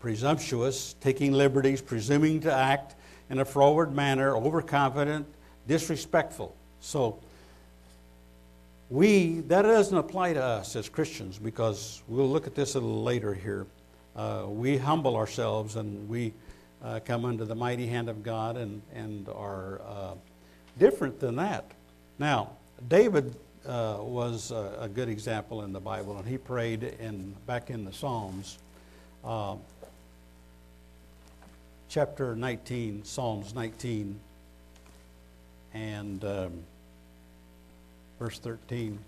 presumptuous, 0.00 0.94
taking 1.00 1.32
liberties, 1.32 1.80
presuming 1.80 2.40
to 2.40 2.52
act 2.52 2.94
in 3.30 3.38
a 3.38 3.44
forward 3.44 3.94
manner, 3.94 4.36
overconfident, 4.36 5.26
disrespectful. 5.66 6.54
So 6.80 7.18
we 8.90 9.40
that 9.40 9.62
doesn't 9.62 9.96
apply 9.96 10.34
to 10.34 10.42
us 10.42 10.76
as 10.76 10.88
Christians 10.88 11.38
because 11.38 12.02
we'll 12.08 12.28
look 12.28 12.46
at 12.46 12.54
this 12.54 12.74
a 12.74 12.80
little 12.80 13.02
later 13.02 13.34
here. 13.34 13.66
Uh, 14.14 14.44
we 14.46 14.76
humble 14.76 15.16
ourselves 15.16 15.76
and 15.76 16.08
we 16.08 16.32
uh, 16.82 17.00
come 17.04 17.24
under 17.24 17.44
the 17.44 17.54
mighty 17.54 17.86
hand 17.86 18.08
of 18.08 18.22
God 18.22 18.56
and 18.56 18.80
and 18.94 19.28
are 19.28 19.80
uh, 19.82 20.14
different 20.78 21.18
than 21.18 21.36
that. 21.36 21.70
Now, 22.18 22.50
David 22.88 23.34
uh, 23.66 23.98
was 24.00 24.52
a, 24.52 24.78
a, 24.82 24.88
good 24.88 25.08
example 25.08 25.62
in 25.62 25.72
the 25.72 25.80
Bible, 25.80 26.16
and 26.18 26.26
he 26.26 26.38
prayed 26.38 26.84
in 26.84 27.34
back 27.46 27.68
in 27.68 27.84
the 27.84 27.92
Psalms, 27.92 28.58
uh, 29.24 29.56
chapter 31.88 32.36
19, 32.36 33.04
Psalms 33.04 33.54
19, 33.54 34.20
and 35.74 36.24
um, 36.24 36.52
verse 38.18 38.38
13. 38.38 38.98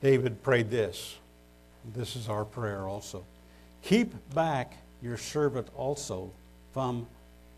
David 0.00 0.42
prayed 0.42 0.70
this. 0.70 1.16
This 1.94 2.16
is 2.16 2.28
our 2.28 2.44
prayer 2.44 2.86
also. 2.86 3.24
Keep 3.82 4.34
back 4.34 4.74
your 5.02 5.16
servant 5.16 5.68
also 5.76 6.30
from, 6.72 7.06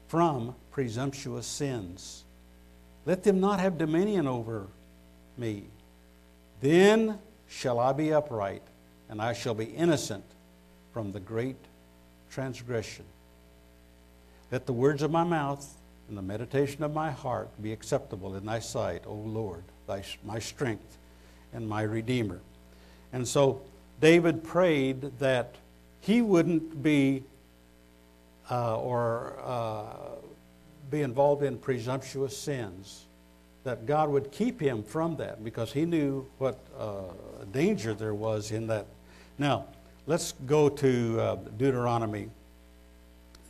from 0.08 0.54
presumptuous 0.70 1.46
sins. 1.46 2.24
Let 3.06 3.22
them 3.22 3.40
not 3.40 3.60
have 3.60 3.78
dominion 3.78 4.26
over 4.26 4.66
me. 5.36 5.64
Then 6.60 7.18
shall 7.48 7.78
I 7.78 7.92
be 7.92 8.12
upright, 8.12 8.62
and 9.08 9.20
I 9.20 9.32
shall 9.32 9.54
be 9.54 9.64
innocent 9.64 10.24
from 10.92 11.12
the 11.12 11.20
great 11.20 11.56
transgression. 12.30 13.04
Let 14.50 14.66
the 14.66 14.72
words 14.72 15.02
of 15.02 15.10
my 15.10 15.24
mouth 15.24 15.66
and 16.08 16.16
the 16.16 16.22
meditation 16.22 16.82
of 16.82 16.94
my 16.94 17.10
heart 17.10 17.50
be 17.62 17.72
acceptable 17.72 18.34
in 18.36 18.46
thy 18.46 18.60
sight, 18.60 19.02
O 19.06 19.14
Lord, 19.14 19.62
thy, 19.86 20.02
my 20.24 20.38
strength 20.38 20.96
and 21.52 21.68
my 21.68 21.82
Redeemer. 21.82 22.40
And 23.12 23.26
so 23.26 23.60
David 24.00 24.42
prayed 24.44 25.18
that 25.18 25.54
he 26.00 26.22
wouldn't 26.22 26.82
be 26.82 27.24
uh, 28.50 28.78
or 28.78 29.38
uh, 29.44 29.84
be 30.90 31.02
involved 31.02 31.42
in 31.42 31.58
presumptuous 31.58 32.36
sins, 32.36 33.04
that 33.64 33.84
God 33.84 34.08
would 34.08 34.32
keep 34.32 34.60
him 34.60 34.82
from 34.82 35.16
that 35.16 35.44
because 35.44 35.72
he 35.72 35.84
knew 35.84 36.26
what 36.38 36.58
uh, 36.78 37.02
danger 37.52 37.92
there 37.92 38.14
was 38.14 38.50
in 38.50 38.66
that. 38.68 38.86
Now, 39.36 39.66
let's 40.08 40.32
go 40.46 40.70
to 40.70 41.20
uh, 41.20 41.34
Deuteronomy, 41.58 42.30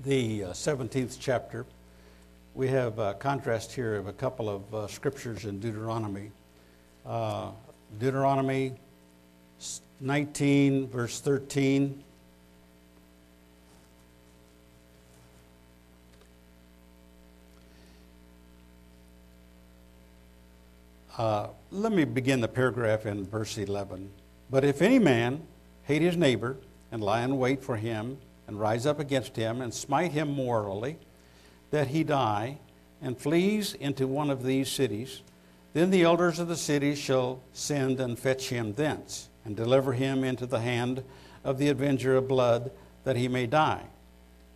the 0.05 0.41
17th 0.41 1.13
uh, 1.13 1.17
chapter. 1.21 1.65
We 2.57 2.67
have 2.67 2.99
a 2.99 3.15
contrast 3.15 3.73
here 3.73 3.95
of 3.95 4.09
a 4.09 4.13
couple 4.13 4.49
of 4.49 4.75
uh, 4.75 4.89
scriptures 4.89 5.45
in 5.45 5.61
Deuteronomy. 5.61 6.33
Deuteronomy 8.01 8.73
19, 10.01 10.89
verse 10.89 11.21
13. 11.21 12.03
Uh, 21.17 21.47
let 21.71 21.93
me 21.93 22.05
begin 22.05 22.41
the 22.41 22.49
paragraph 22.49 23.07
in 23.07 23.25
verse 23.25 23.59
11. 23.59 24.11
But 24.51 24.65
if 24.65 24.83
any 24.83 24.99
man 24.99 25.41
hate 25.89 26.03
his 26.03 26.19
neighbor 26.19 26.59
and 26.93 27.03
lie 27.03 27.23
in 27.23 27.39
wait 27.39 27.65
for 27.65 27.77
him 27.77 28.19
and 28.47 28.61
rise 28.61 28.85
up 28.85 29.01
against 29.01 29.35
him 29.35 29.63
and 29.63 29.73
smite 29.73 30.13
him 30.13 30.29
morally, 30.29 30.99
that 31.71 31.89
he 31.89 32.05
die 32.05 32.59
and 33.01 33.19
flees 33.19 33.73
into 33.73 34.07
one 34.07 34.31
of 34.31 34.43
these 34.43 34.71
cities, 34.71 35.23
then 35.73 35.91
the 35.91 36.03
elders 36.03 36.39
of 36.39 36.47
the 36.47 36.57
city 36.57 36.95
shall 36.95 37.41
send 37.55 38.01
and 38.01 38.19
fetch 38.19 38.51
him 38.51 38.75
thence 38.75 39.31
and 39.47 39.57
deliver 39.57 39.95
him 39.95 40.25
into 40.25 40.45
the 40.45 40.61
hand 40.61 41.03
of 41.43 41.57
the 41.57 41.71
avenger 41.71 42.17
of 42.17 42.29
blood 42.29 42.71
that 43.05 43.17
he 43.17 43.27
may 43.27 43.47
die. 43.47 43.87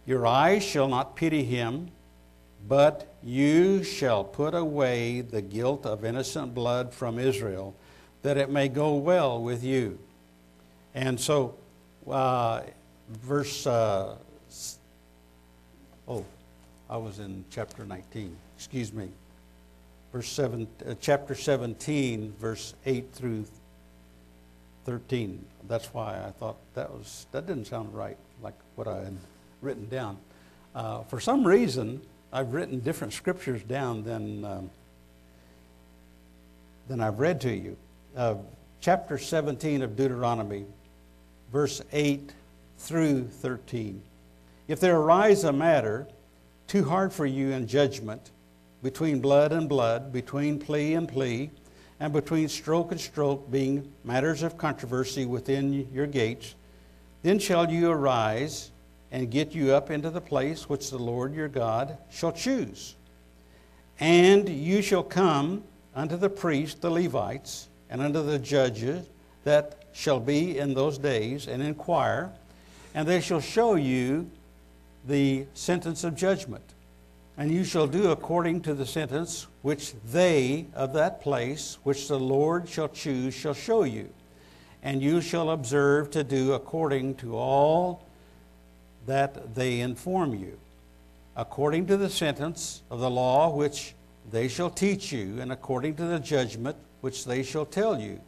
Your 0.04 0.26
eyes 0.26 0.62
shall 0.62 0.88
not 0.88 1.16
pity 1.16 1.44
him 1.44 1.90
but 2.68 3.14
you 3.22 3.82
shall 3.82 4.22
put 4.22 4.54
away 4.54 5.22
the 5.22 5.42
guilt 5.42 5.86
of 5.86 6.04
innocent 6.04 6.54
blood 6.54 6.92
from 6.92 7.18
Israel, 7.18 7.74
that 8.22 8.36
it 8.36 8.50
may 8.50 8.68
go 8.68 8.94
well 8.94 9.42
with 9.42 9.64
you. 9.64 9.98
And 10.94 11.18
so, 11.18 11.54
uh, 12.08 12.62
verse, 13.08 13.66
uh, 13.66 14.16
oh, 16.06 16.24
I 16.90 16.96
was 16.96 17.18
in 17.18 17.44
chapter 17.50 17.84
19, 17.84 18.36
excuse 18.56 18.92
me. 18.92 19.08
Verse 20.12 20.28
7, 20.28 20.66
uh, 20.86 20.94
chapter 21.00 21.34
17, 21.34 22.34
verse 22.38 22.74
8 22.84 23.12
through 23.12 23.46
13. 24.84 25.42
That's 25.68 25.86
why 25.94 26.22
I 26.26 26.30
thought 26.30 26.56
that 26.74 26.90
was, 26.90 27.26
that 27.32 27.46
didn't 27.46 27.66
sound 27.66 27.94
right, 27.94 28.18
like 28.42 28.54
what 28.74 28.86
I 28.86 28.98
had 28.98 29.16
written 29.62 29.88
down. 29.88 30.18
Uh, 30.74 31.02
for 31.04 31.20
some 31.20 31.46
reason, 31.46 32.02
I've 32.32 32.52
written 32.52 32.80
different 32.80 33.14
scriptures 33.14 33.62
down 33.62 34.04
than, 34.04 34.44
um, 34.44 34.70
than 36.88 37.00
I've 37.00 37.18
read 37.18 37.40
to 37.42 37.54
you. 37.54 37.76
Uh, 38.14 38.34
chapter 38.80 39.16
17 39.16 39.80
of 39.80 39.96
Deuteronomy, 39.96 40.66
verse 41.52 41.82
8 41.92 42.32
through 42.78 43.28
13. 43.28 44.02
If 44.68 44.80
there 44.80 44.96
arise 44.96 45.44
a 45.44 45.52
matter 45.52 46.06
too 46.66 46.84
hard 46.84 47.12
for 47.12 47.26
you 47.26 47.50
in 47.50 47.66
judgment, 47.66 48.30
between 48.82 49.20
blood 49.20 49.52
and 49.52 49.68
blood, 49.68 50.12
between 50.12 50.58
plea 50.58 50.94
and 50.94 51.06
plea, 51.08 51.50
and 52.00 52.12
between 52.12 52.48
stroke 52.48 52.90
and 52.90 53.00
stroke, 53.00 53.50
being 53.50 53.92
matters 54.02 54.42
of 54.42 54.58
controversy 54.58 55.26
within 55.26 55.88
your 55.92 56.06
gates, 56.06 56.54
then 57.22 57.38
shall 57.38 57.70
you 57.70 57.90
arise 57.90 58.70
and 59.12 59.30
get 59.30 59.52
you 59.52 59.72
up 59.72 59.90
into 59.90 60.10
the 60.10 60.20
place 60.20 60.68
which 60.68 60.90
the 60.90 60.98
Lord 60.98 61.34
your 61.34 61.48
God 61.48 61.98
shall 62.10 62.32
choose. 62.32 62.96
And 64.00 64.48
you 64.48 64.82
shall 64.82 65.04
come 65.04 65.62
unto 65.94 66.16
the 66.16 66.30
priests, 66.30 66.80
the 66.80 66.90
Levites, 66.90 67.68
and 67.90 68.00
unto 68.00 68.22
the 68.22 68.38
judges 68.38 69.06
that 69.44 69.81
shall 69.92 70.20
be 70.20 70.58
in 70.58 70.74
those 70.74 70.98
days, 70.98 71.46
and 71.46 71.62
inquire, 71.62 72.30
and 72.94 73.06
they 73.06 73.20
shall 73.20 73.40
show 73.40 73.74
you 73.74 74.30
the 75.06 75.46
sentence 75.54 76.04
of 76.04 76.14
judgment. 76.14 76.64
And 77.36 77.50
you 77.50 77.64
shall 77.64 77.86
do 77.86 78.10
according 78.10 78.60
to 78.62 78.74
the 78.74 78.86
sentence 78.86 79.46
which 79.62 79.94
they 80.12 80.66
of 80.74 80.92
that 80.92 81.20
place, 81.22 81.78
which 81.82 82.08
the 82.08 82.18
Lord 82.18 82.68
shall 82.68 82.88
choose, 82.88 83.34
shall 83.34 83.54
show 83.54 83.84
you. 83.84 84.10
And 84.82 85.00
you 85.00 85.20
shall 85.20 85.50
observe 85.50 86.10
to 86.10 86.24
do 86.24 86.52
according 86.52 87.14
to 87.16 87.36
all 87.36 88.04
that 89.06 89.54
they 89.54 89.80
inform 89.80 90.34
you, 90.34 90.58
according 91.36 91.86
to 91.86 91.96
the 91.96 92.10
sentence 92.10 92.82
of 92.90 93.00
the 93.00 93.10
law 93.10 93.54
which 93.54 93.94
they 94.30 94.48
shall 94.48 94.70
teach 94.70 95.10
you, 95.12 95.40
and 95.40 95.50
according 95.50 95.94
to 95.96 96.04
the 96.04 96.18
judgment 96.18 96.76
which 97.00 97.24
they 97.24 97.42
shall 97.42 97.64
tell 97.64 97.98
you. 98.00 98.20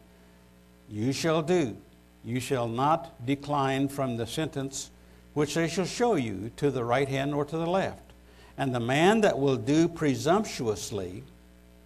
You 0.89 1.11
shall 1.11 1.41
do. 1.41 1.77
You 2.23 2.39
shall 2.39 2.67
not 2.67 3.25
decline 3.25 3.87
from 3.87 4.17
the 4.17 4.27
sentence 4.27 4.91
which 5.33 5.53
they 5.53 5.67
shall 5.67 5.85
show 5.85 6.15
you 6.15 6.51
to 6.57 6.71
the 6.71 6.83
right 6.83 7.07
hand 7.07 7.33
or 7.33 7.45
to 7.45 7.57
the 7.57 7.69
left. 7.69 8.13
And 8.57 8.73
the 8.73 8.79
man 8.79 9.21
that 9.21 9.37
will 9.37 9.57
do 9.57 9.87
presumptuously, 9.87 11.23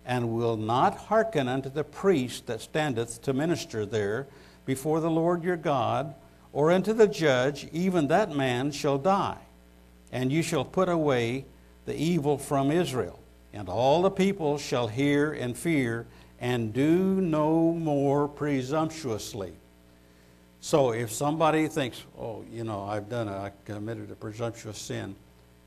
and 0.06 0.34
will 0.34 0.56
not 0.56 0.98
hearken 0.98 1.48
unto 1.48 1.70
the 1.70 1.84
priest 1.84 2.48
that 2.48 2.62
standeth 2.62 3.22
to 3.24 3.34
minister 3.34 3.86
there 3.86 4.28
before 4.66 5.00
the 5.00 5.10
Lord 5.10 5.44
your 5.44 5.58
God, 5.58 6.14
or 6.54 6.72
unto 6.72 6.94
the 6.94 7.08
judge, 7.08 7.68
even 7.72 8.08
that 8.08 8.36
man 8.36 8.72
shall 8.72 8.98
die. 8.98 9.38
And 10.12 10.32
you 10.32 10.42
shall 10.42 10.66
put 10.66 10.90
away 10.90 11.46
the 11.86 11.96
evil 11.96 12.38
from 12.38 12.72
Israel. 12.72 13.20
And 13.54 13.68
all 13.68 14.02
the 14.02 14.12
people 14.12 14.58
shall 14.58 14.88
hear 14.88 15.32
and 15.32 15.58
fear, 15.58 16.06
and 16.40 16.74
do 16.74 17.22
no 17.22 17.74
more 17.74 18.28
presumptuously. 18.28 19.54
So 20.62 20.92
if 20.92 21.12
somebody 21.12 21.68
thinks, 21.68 22.04
oh, 22.18 22.44
you 22.52 22.64
know, 22.64 22.84
I've 22.84 23.10
done 23.10 23.28
it, 23.28 23.32
I 23.32 23.52
committed 23.66 24.12
a 24.12 24.16
presumptuous 24.16 24.78
sin, 24.78 25.16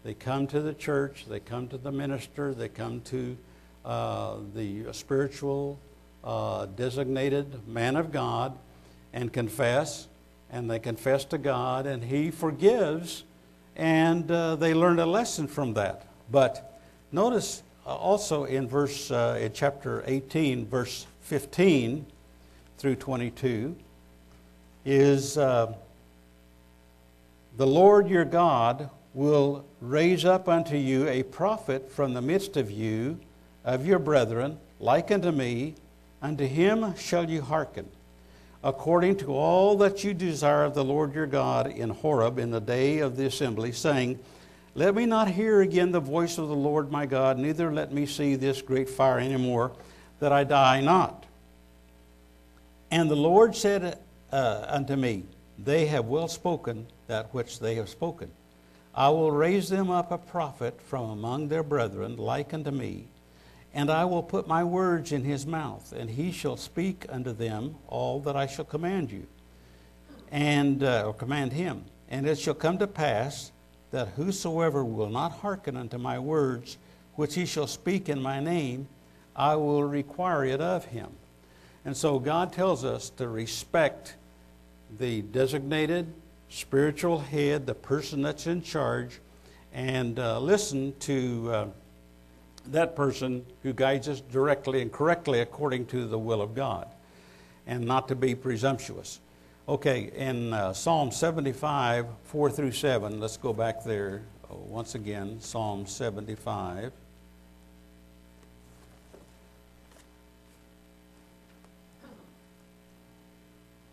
They 0.05 0.15
come 0.15 0.49
to 0.49 0.61
the 0.61 0.75
church, 0.75 1.27
they 1.29 1.39
come 1.39 1.69
to 1.69 1.79
the 1.79 1.93
minister, 1.93 2.55
they 2.55 2.69
come 2.69 3.01
to 3.03 3.37
uh, 3.85 4.37
the 4.55 4.87
spiritual 4.93 5.79
uh, 6.25 6.67
designated 6.67 7.69
man 7.69 7.95
of 7.95 8.11
God 8.11 8.59
and 9.13 9.33
confess, 9.33 10.09
and 10.51 10.69
they 10.69 10.81
confess 10.81 11.25
to 11.27 11.39
God, 11.39 11.87
and 11.87 12.03
He 12.03 12.33
forgives, 12.33 13.23
and 13.77 14.29
uh, 14.31 14.57
they 14.57 14.75
learn 14.75 14.99
a 14.99 15.07
lesson 15.07 15.47
from 15.47 15.75
that. 15.75 16.07
But 16.31 16.81
notice 17.13 17.63
also 17.87 18.45
in 18.45 18.69
verse 18.69 19.11
uh, 19.11 19.39
in 19.41 19.53
chapter 19.53 20.03
18, 20.07 20.67
verse 20.67 21.07
15 21.23 22.07
through 22.79 22.97
22, 22.97 23.77
is 24.85 25.39
uh, 25.39 25.73
the 27.57 27.67
Lord 27.67 28.09
your 28.09 28.25
God 28.25 28.91
will 29.15 29.65
raise 29.81 30.25
up 30.25 30.49
unto 30.49 30.77
you 30.77 31.07
a 31.09 31.23
prophet 31.23 31.91
from 31.91 32.15
the 32.15 32.23
midst 32.23 32.57
of 32.57 32.71
you, 32.71 33.19
of 33.65 33.87
your 33.87 33.99
brethren, 33.99 34.59
like 34.81 35.11
unto 35.11 35.31
me, 35.31 35.75
unto 36.21 36.47
him 36.47 36.95
shall 36.97 37.29
you 37.29 37.43
hearken, 37.43 37.89
according 38.65 39.17
to 39.17 39.35
all 39.35 39.77
that 39.77 40.03
you 40.03 40.15
desire 40.15 40.65
of 40.65 40.75
the 40.75 40.85
Lord 40.85 41.15
your 41.15 41.27
God 41.27 41.67
in 41.67 41.91
Horeb 41.91 42.39
in 42.39 42.51
the 42.51 42.61
day 42.61 42.99
of 43.01 43.17
the 43.17 43.27
assembly, 43.27 43.73
saying, 43.73 44.19
Let 44.75 44.95
me 44.95 45.05
not 45.05 45.29
hear 45.29 45.61
again 45.61 45.93
the 45.93 46.01
voice 46.01 46.39
of 46.39 46.49
the 46.49 46.57
Lord 46.57 46.91
my 46.91 47.05
God, 47.05 47.39
neither 47.39 47.71
let 47.71 47.93
me 47.93 48.07
see 48.07 48.37
this 48.37 48.63
great 48.63 48.89
fire 48.89 49.19
any 49.19 49.37
more, 49.37 49.73
that 50.19 50.33
I 50.33 50.45
die 50.45 50.81
not. 50.81 51.27
And 52.91 53.11
the 53.11 53.17
Lord 53.17 53.55
said 53.55 53.99
uh, 54.31 54.65
unto 54.67 54.97
me, 54.97 55.25
They 55.59 55.87
have 55.87 56.07
well 56.07 56.29
spoken 56.29 56.87
that 57.07 57.35
which 57.35 57.61
they 57.61 57.75
have 57.75 57.91
spoken. 57.91 58.31
I 58.95 59.11
will 59.11 59.31
raise 59.31 59.69
them 59.69 59.91
up 59.91 60.11
a 60.11 60.19
prophet 60.19 60.81
from 60.81 61.11
among 61.11 61.49
their 61.49 61.63
brethren, 61.63 62.17
like 62.17 62.55
unto 62.55 62.71
me, 62.71 63.09
and 63.75 63.91
I 63.91 64.07
will 64.07 64.23
put 64.23 64.47
my 64.47 64.65
words 64.65 65.13
in 65.13 65.25
his 65.25 65.47
mouth, 65.47 65.93
and 65.93 66.09
he 66.09 66.33
shall 66.33 66.57
speak 66.57 67.05
unto 67.11 67.33
them 67.33 67.77
all 67.89 68.21
that 68.21 68.37
I 68.37 68.47
shall 68.47 68.65
command 68.65 69.11
you, 69.11 69.27
and 70.31 70.83
uh, 70.83 71.05
or 71.07 71.15
command 71.15 71.53
him. 71.53 71.85
And 72.09 72.27
it 72.27 72.39
shall 72.39 72.55
come 72.55 72.79
to 72.79 72.87
pass 72.87 73.53
that 73.93 74.09
whosoever 74.09 74.85
will 74.85 75.11
not 75.11 75.33
hearken 75.33 75.77
unto 75.77 75.99
my 75.99 76.19
words, 76.19 76.79
which 77.15 77.35
he 77.35 77.47
shall 77.47 77.67
speak 77.67 78.09
in 78.09 78.21
my 78.21 78.41
name, 78.41 78.89
I 79.37 79.55
will 79.57 79.85
require 79.85 80.45
it 80.45 80.61
of 80.61 80.87
him. 80.87 81.11
And 81.85 81.97
so 81.97 82.19
God 82.19 82.53
tells 82.53 82.85
us 82.85 83.11
to 83.11 83.29
respect 83.29 84.17
the 84.99 85.23
designated 85.23 86.13
spiritual 86.49 87.19
head, 87.19 87.67
the 87.67 87.75
person 87.75 88.23
that's 88.23 88.47
in 88.47 88.63
charge, 88.63 89.21
and 89.73 90.19
uh, 90.19 90.39
listen 90.39 90.95
to 91.01 91.51
uh, 91.53 91.67
that 92.67 92.95
person 92.95 93.45
who 93.63 93.73
guides 93.73 94.09
us 94.09 94.21
directly 94.21 94.83
and 94.83 94.93
correctly 94.93 95.41
according 95.41 95.87
to 95.87 96.07
the 96.07 96.19
will 96.19 96.43
of 96.43 96.55
God, 96.55 96.89
and 97.67 97.85
not 97.85 98.09
to 98.09 98.15
be 98.15 98.35
presumptuous. 98.35 99.21
Okay, 99.69 100.11
in 100.17 100.53
uh, 100.53 100.73
Psalm 100.73 101.13
75, 101.13 102.07
4 102.25 102.51
through 102.51 102.73
7, 102.73 103.21
let's 103.21 103.37
go 103.37 103.53
back 103.53 103.85
there 103.85 104.23
uh, 104.51 104.57
once 104.57 104.97
again. 104.97 105.41
Psalm 105.41 105.87
75. 105.87 106.91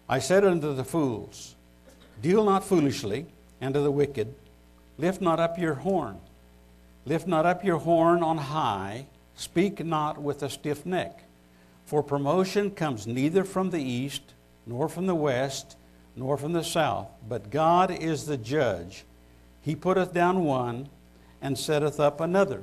I 0.10 0.17
said 0.17 0.43
unto 0.43 0.73
the 0.73 0.84
fools, 0.84 1.55
Deal 2.19 2.43
not 2.43 2.63
foolishly, 2.63 3.27
and 3.62 3.75
to 3.75 3.82
the 3.82 3.91
wicked, 3.91 4.34
lift 4.97 5.21
not 5.21 5.39
up 5.39 5.60
your 5.60 5.75
horn. 5.75 6.17
Lift 7.05 7.27
not 7.27 7.45
up 7.45 7.63
your 7.63 7.77
horn 7.77 8.23
on 8.23 8.39
high, 8.39 9.05
speak 9.36 9.86
not 9.86 10.19
with 10.19 10.41
a 10.41 10.49
stiff 10.49 10.84
neck. 10.84 11.25
For 11.86 12.01
promotion 12.01 12.71
comes 12.71 13.05
neither 13.05 13.43
from 13.43 13.69
the 13.69 13.84
east, 13.84 14.34
nor 14.69 14.88
from 14.88 15.08
the 15.08 15.15
west, 15.15 15.75
nor 16.15 16.38
from 16.38 16.53
the 16.53 16.63
south, 16.63 17.08
but 17.27 17.49
God 17.49 17.89
is 17.89 18.27
the 18.27 18.38
judge. 18.38 19.03
He 19.62 19.75
putteth 19.75 20.13
down 20.13 20.43
one, 20.43 20.89
and 21.41 21.58
setteth 21.58 21.99
up 21.99 22.21
another. 22.21 22.62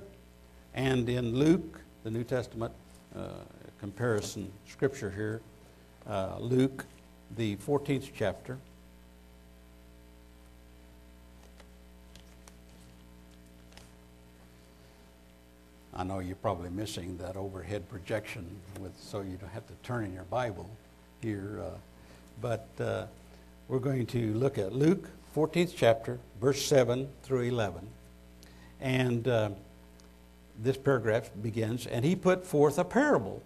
And 0.72 1.08
in 1.08 1.34
Luke, 1.34 1.80
the 2.04 2.10
New 2.10 2.22
Testament 2.22 2.72
uh, 3.16 3.28
comparison 3.80 4.52
scripture 4.68 5.10
here, 5.10 5.40
uh, 6.08 6.38
Luke, 6.38 6.84
the 7.36 7.56
14th 7.56 8.10
chapter, 8.14 8.58
I 15.92 16.04
know 16.04 16.20
you're 16.20 16.36
probably 16.36 16.70
missing 16.70 17.16
that 17.16 17.36
overhead 17.36 17.88
projection 17.88 18.46
with, 18.78 18.92
so 19.00 19.22
you 19.22 19.38
don't 19.38 19.50
have 19.50 19.66
to 19.66 19.74
turn 19.82 20.04
in 20.04 20.12
your 20.12 20.24
Bible 20.24 20.70
here. 21.20 21.62
Uh, 21.64 21.78
but 22.40 22.68
uh, 22.80 23.06
we're 23.68 23.78
going 23.78 24.06
to 24.06 24.34
look 24.34 24.58
at 24.58 24.72
Luke 24.72 25.08
14th 25.34 25.74
chapter, 25.76 26.18
verse 26.40 26.64
7 26.64 27.08
through 27.22 27.42
11. 27.42 27.86
And 28.80 29.26
uh, 29.26 29.50
this 30.62 30.76
paragraph 30.76 31.30
begins, 31.42 31.86
And 31.86 32.04
he 32.04 32.16
put 32.16 32.46
forth 32.46 32.78
a 32.78 32.84
parable 32.84 33.42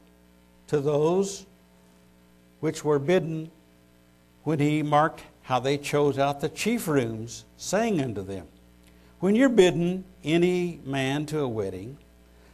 to 0.68 0.80
those 0.80 1.46
which 2.60 2.84
were 2.84 2.98
bidden 2.98 3.50
when 4.44 4.58
he 4.58 4.82
marked 4.82 5.22
how 5.42 5.58
they 5.58 5.76
chose 5.76 6.18
out 6.18 6.40
the 6.40 6.48
chief 6.48 6.86
rooms, 6.86 7.44
saying 7.56 8.00
unto 8.00 8.22
them, 8.22 8.46
When 9.18 9.34
you're 9.34 9.48
bidden 9.48 10.04
any 10.22 10.80
man 10.84 11.26
to 11.26 11.40
a 11.40 11.48
wedding, 11.48 11.96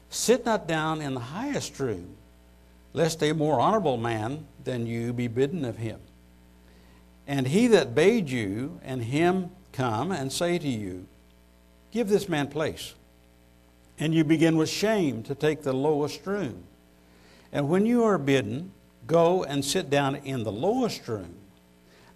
Sit 0.08 0.46
not 0.46 0.66
down 0.66 1.02
in 1.02 1.14
the 1.14 1.20
highest 1.20 1.78
room, 1.78 2.16
lest 2.92 3.22
a 3.22 3.32
more 3.32 3.60
honorable 3.60 3.96
man 3.96 4.46
than 4.64 4.86
you 4.86 5.12
be 5.12 5.28
bidden 5.28 5.64
of 5.64 5.76
him. 5.76 6.00
And 7.26 7.48
he 7.48 7.66
that 7.68 7.94
bade 7.94 8.30
you 8.30 8.80
and 8.84 9.02
him 9.02 9.50
come 9.72 10.12
and 10.12 10.32
say 10.32 10.58
to 10.58 10.68
you, 10.68 11.06
Give 11.90 12.08
this 12.08 12.28
man 12.28 12.48
place. 12.48 12.94
And 13.98 14.14
you 14.14 14.24
begin 14.24 14.56
with 14.56 14.68
shame 14.68 15.22
to 15.24 15.34
take 15.34 15.62
the 15.62 15.72
lowest 15.72 16.26
room. 16.26 16.64
And 17.52 17.68
when 17.68 17.86
you 17.86 18.04
are 18.04 18.18
bidden, 18.18 18.72
go 19.06 19.44
and 19.44 19.64
sit 19.64 19.88
down 19.88 20.16
in 20.16 20.44
the 20.44 20.52
lowest 20.52 21.08
room, 21.08 21.34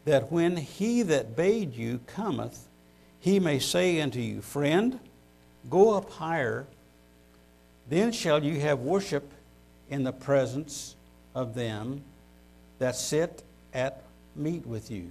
that 0.05 0.31
when 0.31 0.57
he 0.57 1.03
that 1.03 1.35
bade 1.35 1.75
you 1.75 2.01
cometh, 2.07 2.69
he 3.19 3.41
may 3.41 3.59
say 3.59 4.01
unto 4.01 4.21
you, 4.21 4.43
Friend, 4.43 4.99
go 5.69 5.95
up 5.95 6.11
higher 6.11 6.67
then 7.91 8.13
shall 8.13 8.43
you 8.43 8.61
have 8.61 8.79
worship 8.79 9.33
in 9.91 10.05
the 10.05 10.13
presence 10.13 10.95
of 11.35 11.55
them 11.55 12.03
that 12.79 12.95
sit 12.95 13.43
at 13.75 14.03
meat 14.37 14.67
with 14.67 14.91
you. 14.91 15.11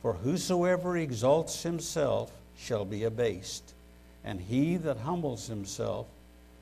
For 0.00 0.14
whosoever 0.14 0.96
exalts 0.96 1.62
himself 1.62 2.32
shall 2.56 2.84
be 2.84 3.04
abased, 3.04 3.74
and 4.24 4.40
he 4.40 4.76
that 4.78 4.98
humbles 4.98 5.46
himself 5.46 6.06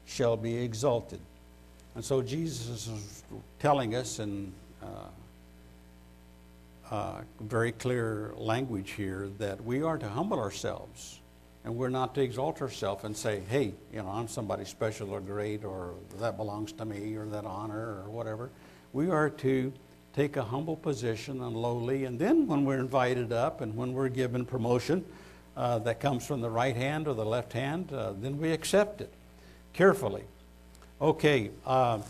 shall 0.07 0.37
be 0.37 0.57
exalted. 0.57 1.21
And 1.95 2.05
so 2.05 2.23
Jesus 2.23 2.89
is 2.89 3.23
telling 3.59 3.95
us 3.95 4.19
in 4.19 4.53
uh, 4.83 4.87
uh, 6.91 7.21
very 7.41 7.73
clear 7.73 8.33
language 8.37 8.93
here 8.93 9.29
that 9.39 9.65
we 9.65 9.83
are 9.83 9.99
to 9.99 10.09
humble 10.09 10.39
ourselves 10.39 11.21
and 11.65 11.77
we're 11.77 11.91
not 11.91 12.15
to 12.15 12.23
exalt 12.23 12.63
ourselves 12.63 13.05
and 13.05 13.17
say, 13.17 13.43
hey, 13.49 13.75
you 13.93 14.03
know, 14.03 14.09
I'm 14.09 14.29
somebody 14.29 14.65
special 14.65 15.11
or 15.11 15.21
great 15.21 15.65
or 15.65 15.95
that 16.19 16.37
belongs 16.37 16.73
to 16.73 16.85
me 16.85 17.15
or 17.17 17.27
that 17.27 17.45
honor 17.45 18.03
or 18.03 18.11
whatever. 18.11 18.51
We 18.93 19.11
are 19.11 19.29
to 19.31 19.73
take 20.15 20.37
a 20.37 20.43
humble 20.43 20.77
position 20.77 21.41
and 21.41 21.57
lowly. 21.57 22.05
And 22.05 22.19
then 22.19 22.47
when 22.47 22.65
we're 22.65 22.79
invited 22.79 23.33
up 23.33 23.61
and 23.61 23.77
when 23.77 23.93
we're 23.93 24.09
given 24.09 24.45
promotion 24.45 25.05
uh, 25.57 25.79
that 25.81 26.01
comes 26.01 26.27
from 26.27 26.41
the 26.41 26.51
right 26.51 26.77
hand 26.77 27.07
or 27.07 27.15
the 27.15 27.25
left 27.25 27.53
hand, 27.53 27.93
uh, 27.93 28.13
then 28.19 28.39
we 28.39 28.53
accept 28.53 29.01
it 29.01 29.13
carefully. 29.73 30.25
Okay, 31.01 31.51
uh, 31.67 32.01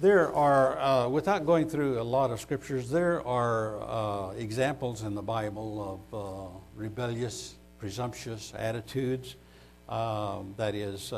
there 0.00 0.34
are, 0.34 0.78
uh, 0.78 1.08
without 1.08 1.46
going 1.46 1.68
through 1.68 2.00
a 2.00 2.02
lot 2.02 2.30
of 2.30 2.40
scriptures, 2.40 2.90
there 2.90 3.26
are 3.26 3.80
uh, 3.82 4.32
examples 4.32 5.02
in 5.02 5.14
the 5.14 5.22
Bible 5.22 6.00
of 6.12 6.14
uh, 6.14 6.58
rebellious 6.74 7.54
presumptuous 7.78 8.52
attitudes. 8.56 9.36
Um, 9.88 10.54
that 10.56 10.74
is 10.74 11.12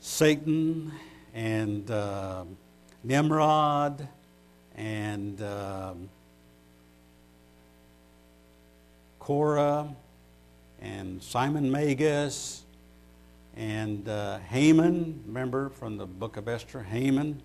Satan 0.00 0.92
and 1.34 1.90
Nimrod 3.02 4.08
and 4.80 5.42
um, 5.42 6.08
Korah 9.18 9.94
and 10.80 11.22
Simon 11.22 11.70
Magus 11.70 12.64
and 13.56 14.08
uh, 14.08 14.38
Haman, 14.38 15.22
remember 15.26 15.68
from 15.68 15.98
the 15.98 16.06
book 16.06 16.36
of 16.36 16.48
Esther, 16.48 16.82
Haman 16.82 17.42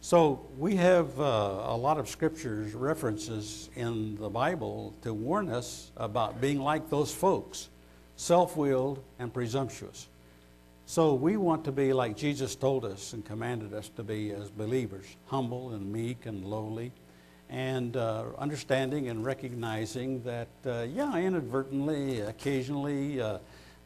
so 0.00 0.46
we 0.56 0.76
have 0.76 1.18
uh, 1.18 1.24
a 1.24 1.76
lot 1.76 1.98
of 1.98 2.08
scriptures, 2.08 2.72
references 2.72 3.68
in 3.74 4.16
the 4.16 4.28
Bible 4.28 4.94
to 5.02 5.12
warn 5.12 5.48
us 5.50 5.90
about 5.96 6.40
being 6.40 6.60
like 6.60 6.88
those 6.88 7.12
folks. 7.12 7.68
self 8.16 8.56
willed, 8.56 9.02
and 9.18 9.32
presumptuous. 9.32 10.08
So 10.90 11.12
we 11.12 11.36
want 11.36 11.66
to 11.66 11.70
be 11.70 11.92
like 11.92 12.16
Jesus 12.16 12.56
told 12.56 12.86
us 12.86 13.12
and 13.12 13.22
commanded 13.22 13.74
us 13.74 13.90
to 13.90 14.02
be 14.02 14.32
as 14.32 14.48
believers 14.48 15.04
humble 15.26 15.72
and 15.74 15.92
meek 15.92 16.24
and 16.24 16.42
lowly, 16.42 16.92
and 17.50 17.94
uh, 17.94 18.24
understanding 18.38 19.10
and 19.10 19.22
recognizing 19.22 20.22
that, 20.22 20.48
uh, 20.64 20.86
yeah, 20.90 21.14
inadvertently, 21.14 22.20
occasionally, 22.20 23.20
uh, 23.20 23.36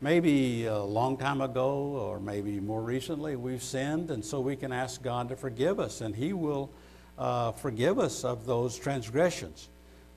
maybe 0.01 0.67
a 0.67 0.79
long 0.79 1.17
time 1.17 1.41
ago 1.41 1.73
or 1.73 2.21
maybe 2.21 2.61
more 2.61 2.83
recently, 2.83 3.35
we've 3.35 3.65
sinned, 3.65 4.13
and 4.13 4.25
so 4.25 4.39
we 4.39 4.55
can 4.55 4.71
ask 4.71 5.03
God 5.03 5.29
to 5.31 5.35
forgive 5.35 5.81
us, 5.81 6.03
and 6.03 6.15
He 6.15 6.33
will 6.33 6.71
uh, 7.19 7.51
forgive 7.51 7.99
us 7.99 8.23
of 8.23 8.47
those 8.47 8.79
transgressions. 8.79 9.71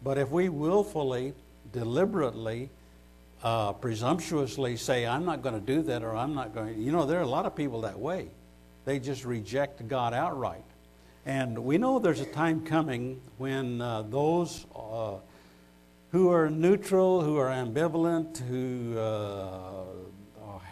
But 0.03 0.19
if 0.19 0.29
we 0.29 0.49
willfully, 0.49 1.33
deliberately, 1.73 2.69
uh, 3.43 3.73
presumptuously 3.73 4.77
say, 4.77 5.05
I'm 5.05 5.25
not 5.25 5.41
going 5.41 5.55
to 5.55 5.61
do 5.61 5.81
that 5.83 6.03
or 6.03 6.15
I'm 6.15 6.33
not 6.33 6.53
going 6.53 6.81
you 6.81 6.91
know, 6.91 7.05
there 7.05 7.19
are 7.19 7.23
a 7.23 7.27
lot 7.27 7.45
of 7.45 7.55
people 7.55 7.81
that 7.81 7.99
way. 7.99 8.29
They 8.85 8.99
just 8.99 9.25
reject 9.25 9.87
God 9.87 10.13
outright. 10.13 10.63
And 11.25 11.57
we 11.59 11.77
know 11.77 11.97
there's 11.99 12.21
a 12.21 12.25
time 12.25 12.65
coming 12.65 13.19
when 13.37 13.81
uh, 13.81 14.03
those 14.03 14.65
uh, 14.75 15.15
who 16.11 16.31
are 16.31 16.49
neutral, 16.49 17.21
who 17.21 17.37
are 17.37 17.49
ambivalent, 17.49 18.37
who 18.47 18.97
uh, 18.97 19.85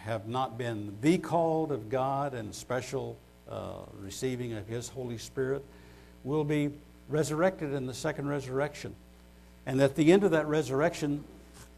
have 0.04 0.28
not 0.28 0.58
been 0.58 0.94
the 1.00 1.16
called 1.16 1.72
of 1.72 1.88
God 1.88 2.34
and 2.34 2.54
special 2.54 3.16
uh, 3.48 3.78
receiving 3.98 4.52
of 4.52 4.66
His 4.68 4.88
Holy 4.88 5.16
Spirit 5.16 5.64
will 6.24 6.44
be 6.44 6.70
resurrected 7.08 7.72
in 7.72 7.86
the 7.86 7.94
second 7.94 8.28
resurrection. 8.28 8.94
And 9.64 9.80
at 9.80 9.96
the 9.96 10.12
end 10.12 10.22
of 10.22 10.32
that 10.32 10.46
resurrection, 10.46 11.24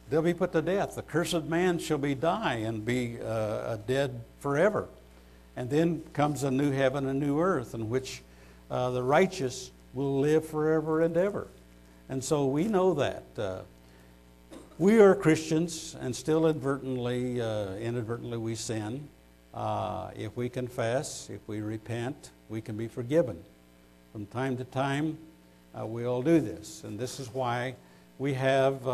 they'll 0.09 0.23
be 0.23 0.35
put 0.35 0.53
to 0.53 0.63
death. 0.63 0.95
The 0.95 1.03
cursed 1.03 1.45
man 1.45 1.79
shall 1.79 1.99
be 1.99 2.15
die 2.15 2.55
and 2.55 2.85
be 2.85 3.19
uh, 3.25 3.77
dead 3.87 4.21
forever. 4.41 4.89
And 5.57 5.71
then 5.71 6.03
comes 6.13 6.43
a 6.43 6.51
new 6.51 6.71
heaven 6.71 7.07
and 7.07 7.19
new 7.19 7.41
earth 7.41 7.75
in 7.75 7.89
which 7.89 8.23
uh, 8.71 8.91
the 8.91 9.03
righteous 9.03 9.71
will 9.95 10.21
live 10.21 10.47
forever 10.47 11.01
and 11.01 11.17
ever. 11.17 11.49
And 12.09 12.23
so 12.23 12.47
we 12.47 12.65
know 12.65 12.95
that. 12.95 13.25
Uh, 13.37 13.61
we 14.79 15.01
are 15.01 15.15
Christians, 15.15 15.97
and 15.99 16.15
still 16.15 16.47
inadvertently, 16.47 17.41
uh, 17.41 17.77
inadvertently 17.77 18.37
we 18.37 18.55
sin. 18.55 19.09
Uh, 19.55 20.11
if 20.15 20.37
we 20.37 20.51
confess, 20.51 21.31
if 21.31 21.41
we 21.47 21.63
repent, 21.63 22.31
we 22.51 22.61
can 22.61 22.77
be 22.77 22.87
forgiven. 22.87 23.43
From 24.13 24.27
time 24.27 24.59
to 24.59 24.65
time, 24.65 25.17
uh, 25.79 25.87
we 25.87 26.05
all 26.05 26.21
do 26.21 26.41
this. 26.41 26.85
And 26.85 26.99
this 26.99 27.19
is 27.19 27.33
why 27.33 27.75
we 28.19 28.35
have 28.35 28.87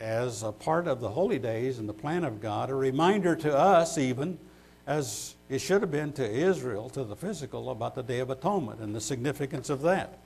as 0.00 0.42
a 0.42 0.52
part 0.52 0.86
of 0.86 1.00
the 1.00 1.08
holy 1.08 1.38
days 1.38 1.78
and 1.78 1.88
the 1.88 1.94
plan 1.94 2.24
of 2.24 2.40
God, 2.40 2.70
a 2.70 2.74
reminder 2.74 3.36
to 3.36 3.56
us, 3.56 3.98
even 3.98 4.38
as 4.86 5.34
it 5.48 5.60
should 5.60 5.80
have 5.80 5.90
been 5.90 6.12
to 6.12 6.28
Israel, 6.28 6.88
to 6.90 7.04
the 7.04 7.16
physical, 7.16 7.70
about 7.70 7.94
the 7.94 8.02
Day 8.02 8.20
of 8.20 8.30
Atonement 8.30 8.80
and 8.80 8.94
the 8.94 9.00
significance 9.00 9.70
of 9.70 9.82
that. 9.82 10.18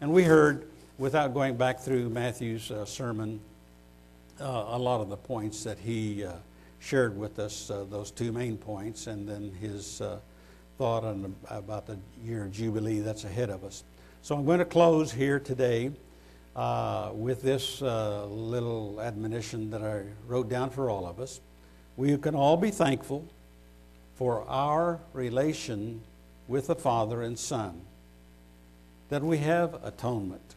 And 0.00 0.12
we 0.12 0.24
heard, 0.24 0.68
without 0.98 1.34
going 1.34 1.56
back 1.56 1.80
through 1.80 2.10
Matthew's 2.10 2.70
uh, 2.70 2.84
sermon, 2.84 3.40
uh, 4.40 4.66
a 4.68 4.78
lot 4.78 5.00
of 5.00 5.08
the 5.08 5.16
points 5.16 5.64
that 5.64 5.78
he 5.78 6.24
uh, 6.24 6.32
shared 6.80 7.16
with 7.16 7.38
us, 7.38 7.70
uh, 7.70 7.84
those 7.90 8.10
two 8.10 8.32
main 8.32 8.56
points, 8.56 9.06
and 9.06 9.28
then 9.28 9.52
his 9.60 10.00
uh, 10.00 10.18
thought 10.78 11.04
on, 11.04 11.34
about 11.48 11.86
the 11.86 11.98
year 12.24 12.44
of 12.44 12.52
Jubilee 12.52 13.00
that's 13.00 13.24
ahead 13.24 13.50
of 13.50 13.64
us. 13.64 13.84
So 14.22 14.34
I'm 14.34 14.44
going 14.44 14.58
to 14.58 14.64
close 14.64 15.12
here 15.12 15.38
today 15.38 15.92
uh, 16.56 17.10
with 17.12 17.42
this 17.42 17.82
uh, 17.82 18.26
little 18.26 19.00
admonition 19.00 19.70
that 19.70 19.82
I 19.82 20.02
wrote 20.26 20.48
down 20.48 20.70
for 20.70 20.88
all 20.88 21.06
of 21.06 21.18
us. 21.18 21.40
We 21.96 22.16
can 22.16 22.34
all 22.34 22.56
be 22.56 22.70
thankful 22.70 23.26
for 24.16 24.44
our 24.48 25.00
relation 25.12 26.00
with 26.46 26.68
the 26.68 26.74
Father 26.74 27.22
and 27.22 27.38
Son, 27.38 27.80
that 29.08 29.22
we 29.22 29.38
have 29.38 29.82
atonement, 29.82 30.54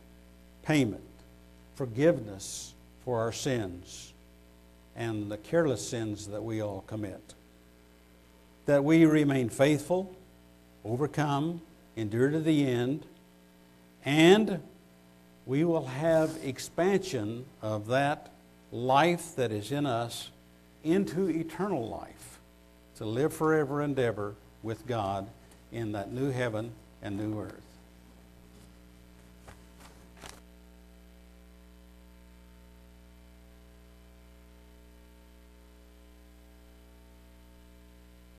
payment, 0.63 1.01
forgiveness 1.75 2.73
for 3.03 3.19
our 3.19 3.31
sins, 3.31 4.13
and 4.95 5.31
the 5.31 5.37
careless 5.37 5.87
sins 5.87 6.27
that 6.27 6.43
we 6.43 6.61
all 6.61 6.83
commit. 6.87 7.33
That 8.65 8.83
we 8.83 9.05
remain 9.05 9.49
faithful, 9.49 10.15
overcome, 10.83 11.61
endure 11.95 12.29
to 12.29 12.39
the 12.39 12.67
end, 12.67 13.05
and 14.03 14.61
we 15.47 15.63
will 15.63 15.85
have 15.85 16.37
expansion 16.43 17.45
of 17.61 17.87
that 17.87 18.29
life 18.71 19.35
that 19.37 19.51
is 19.51 19.71
in 19.71 19.85
us 19.85 20.29
into 20.83 21.29
eternal 21.29 21.87
life 21.87 22.39
to 22.97 23.05
live 23.05 23.33
forever 23.33 23.81
and 23.81 23.97
ever 23.97 24.35
with 24.61 24.85
God 24.85 25.29
in 25.71 25.93
that 25.93 26.11
new 26.11 26.31
heaven 26.31 26.71
and 27.01 27.17
new 27.17 27.39
earth. 27.39 27.66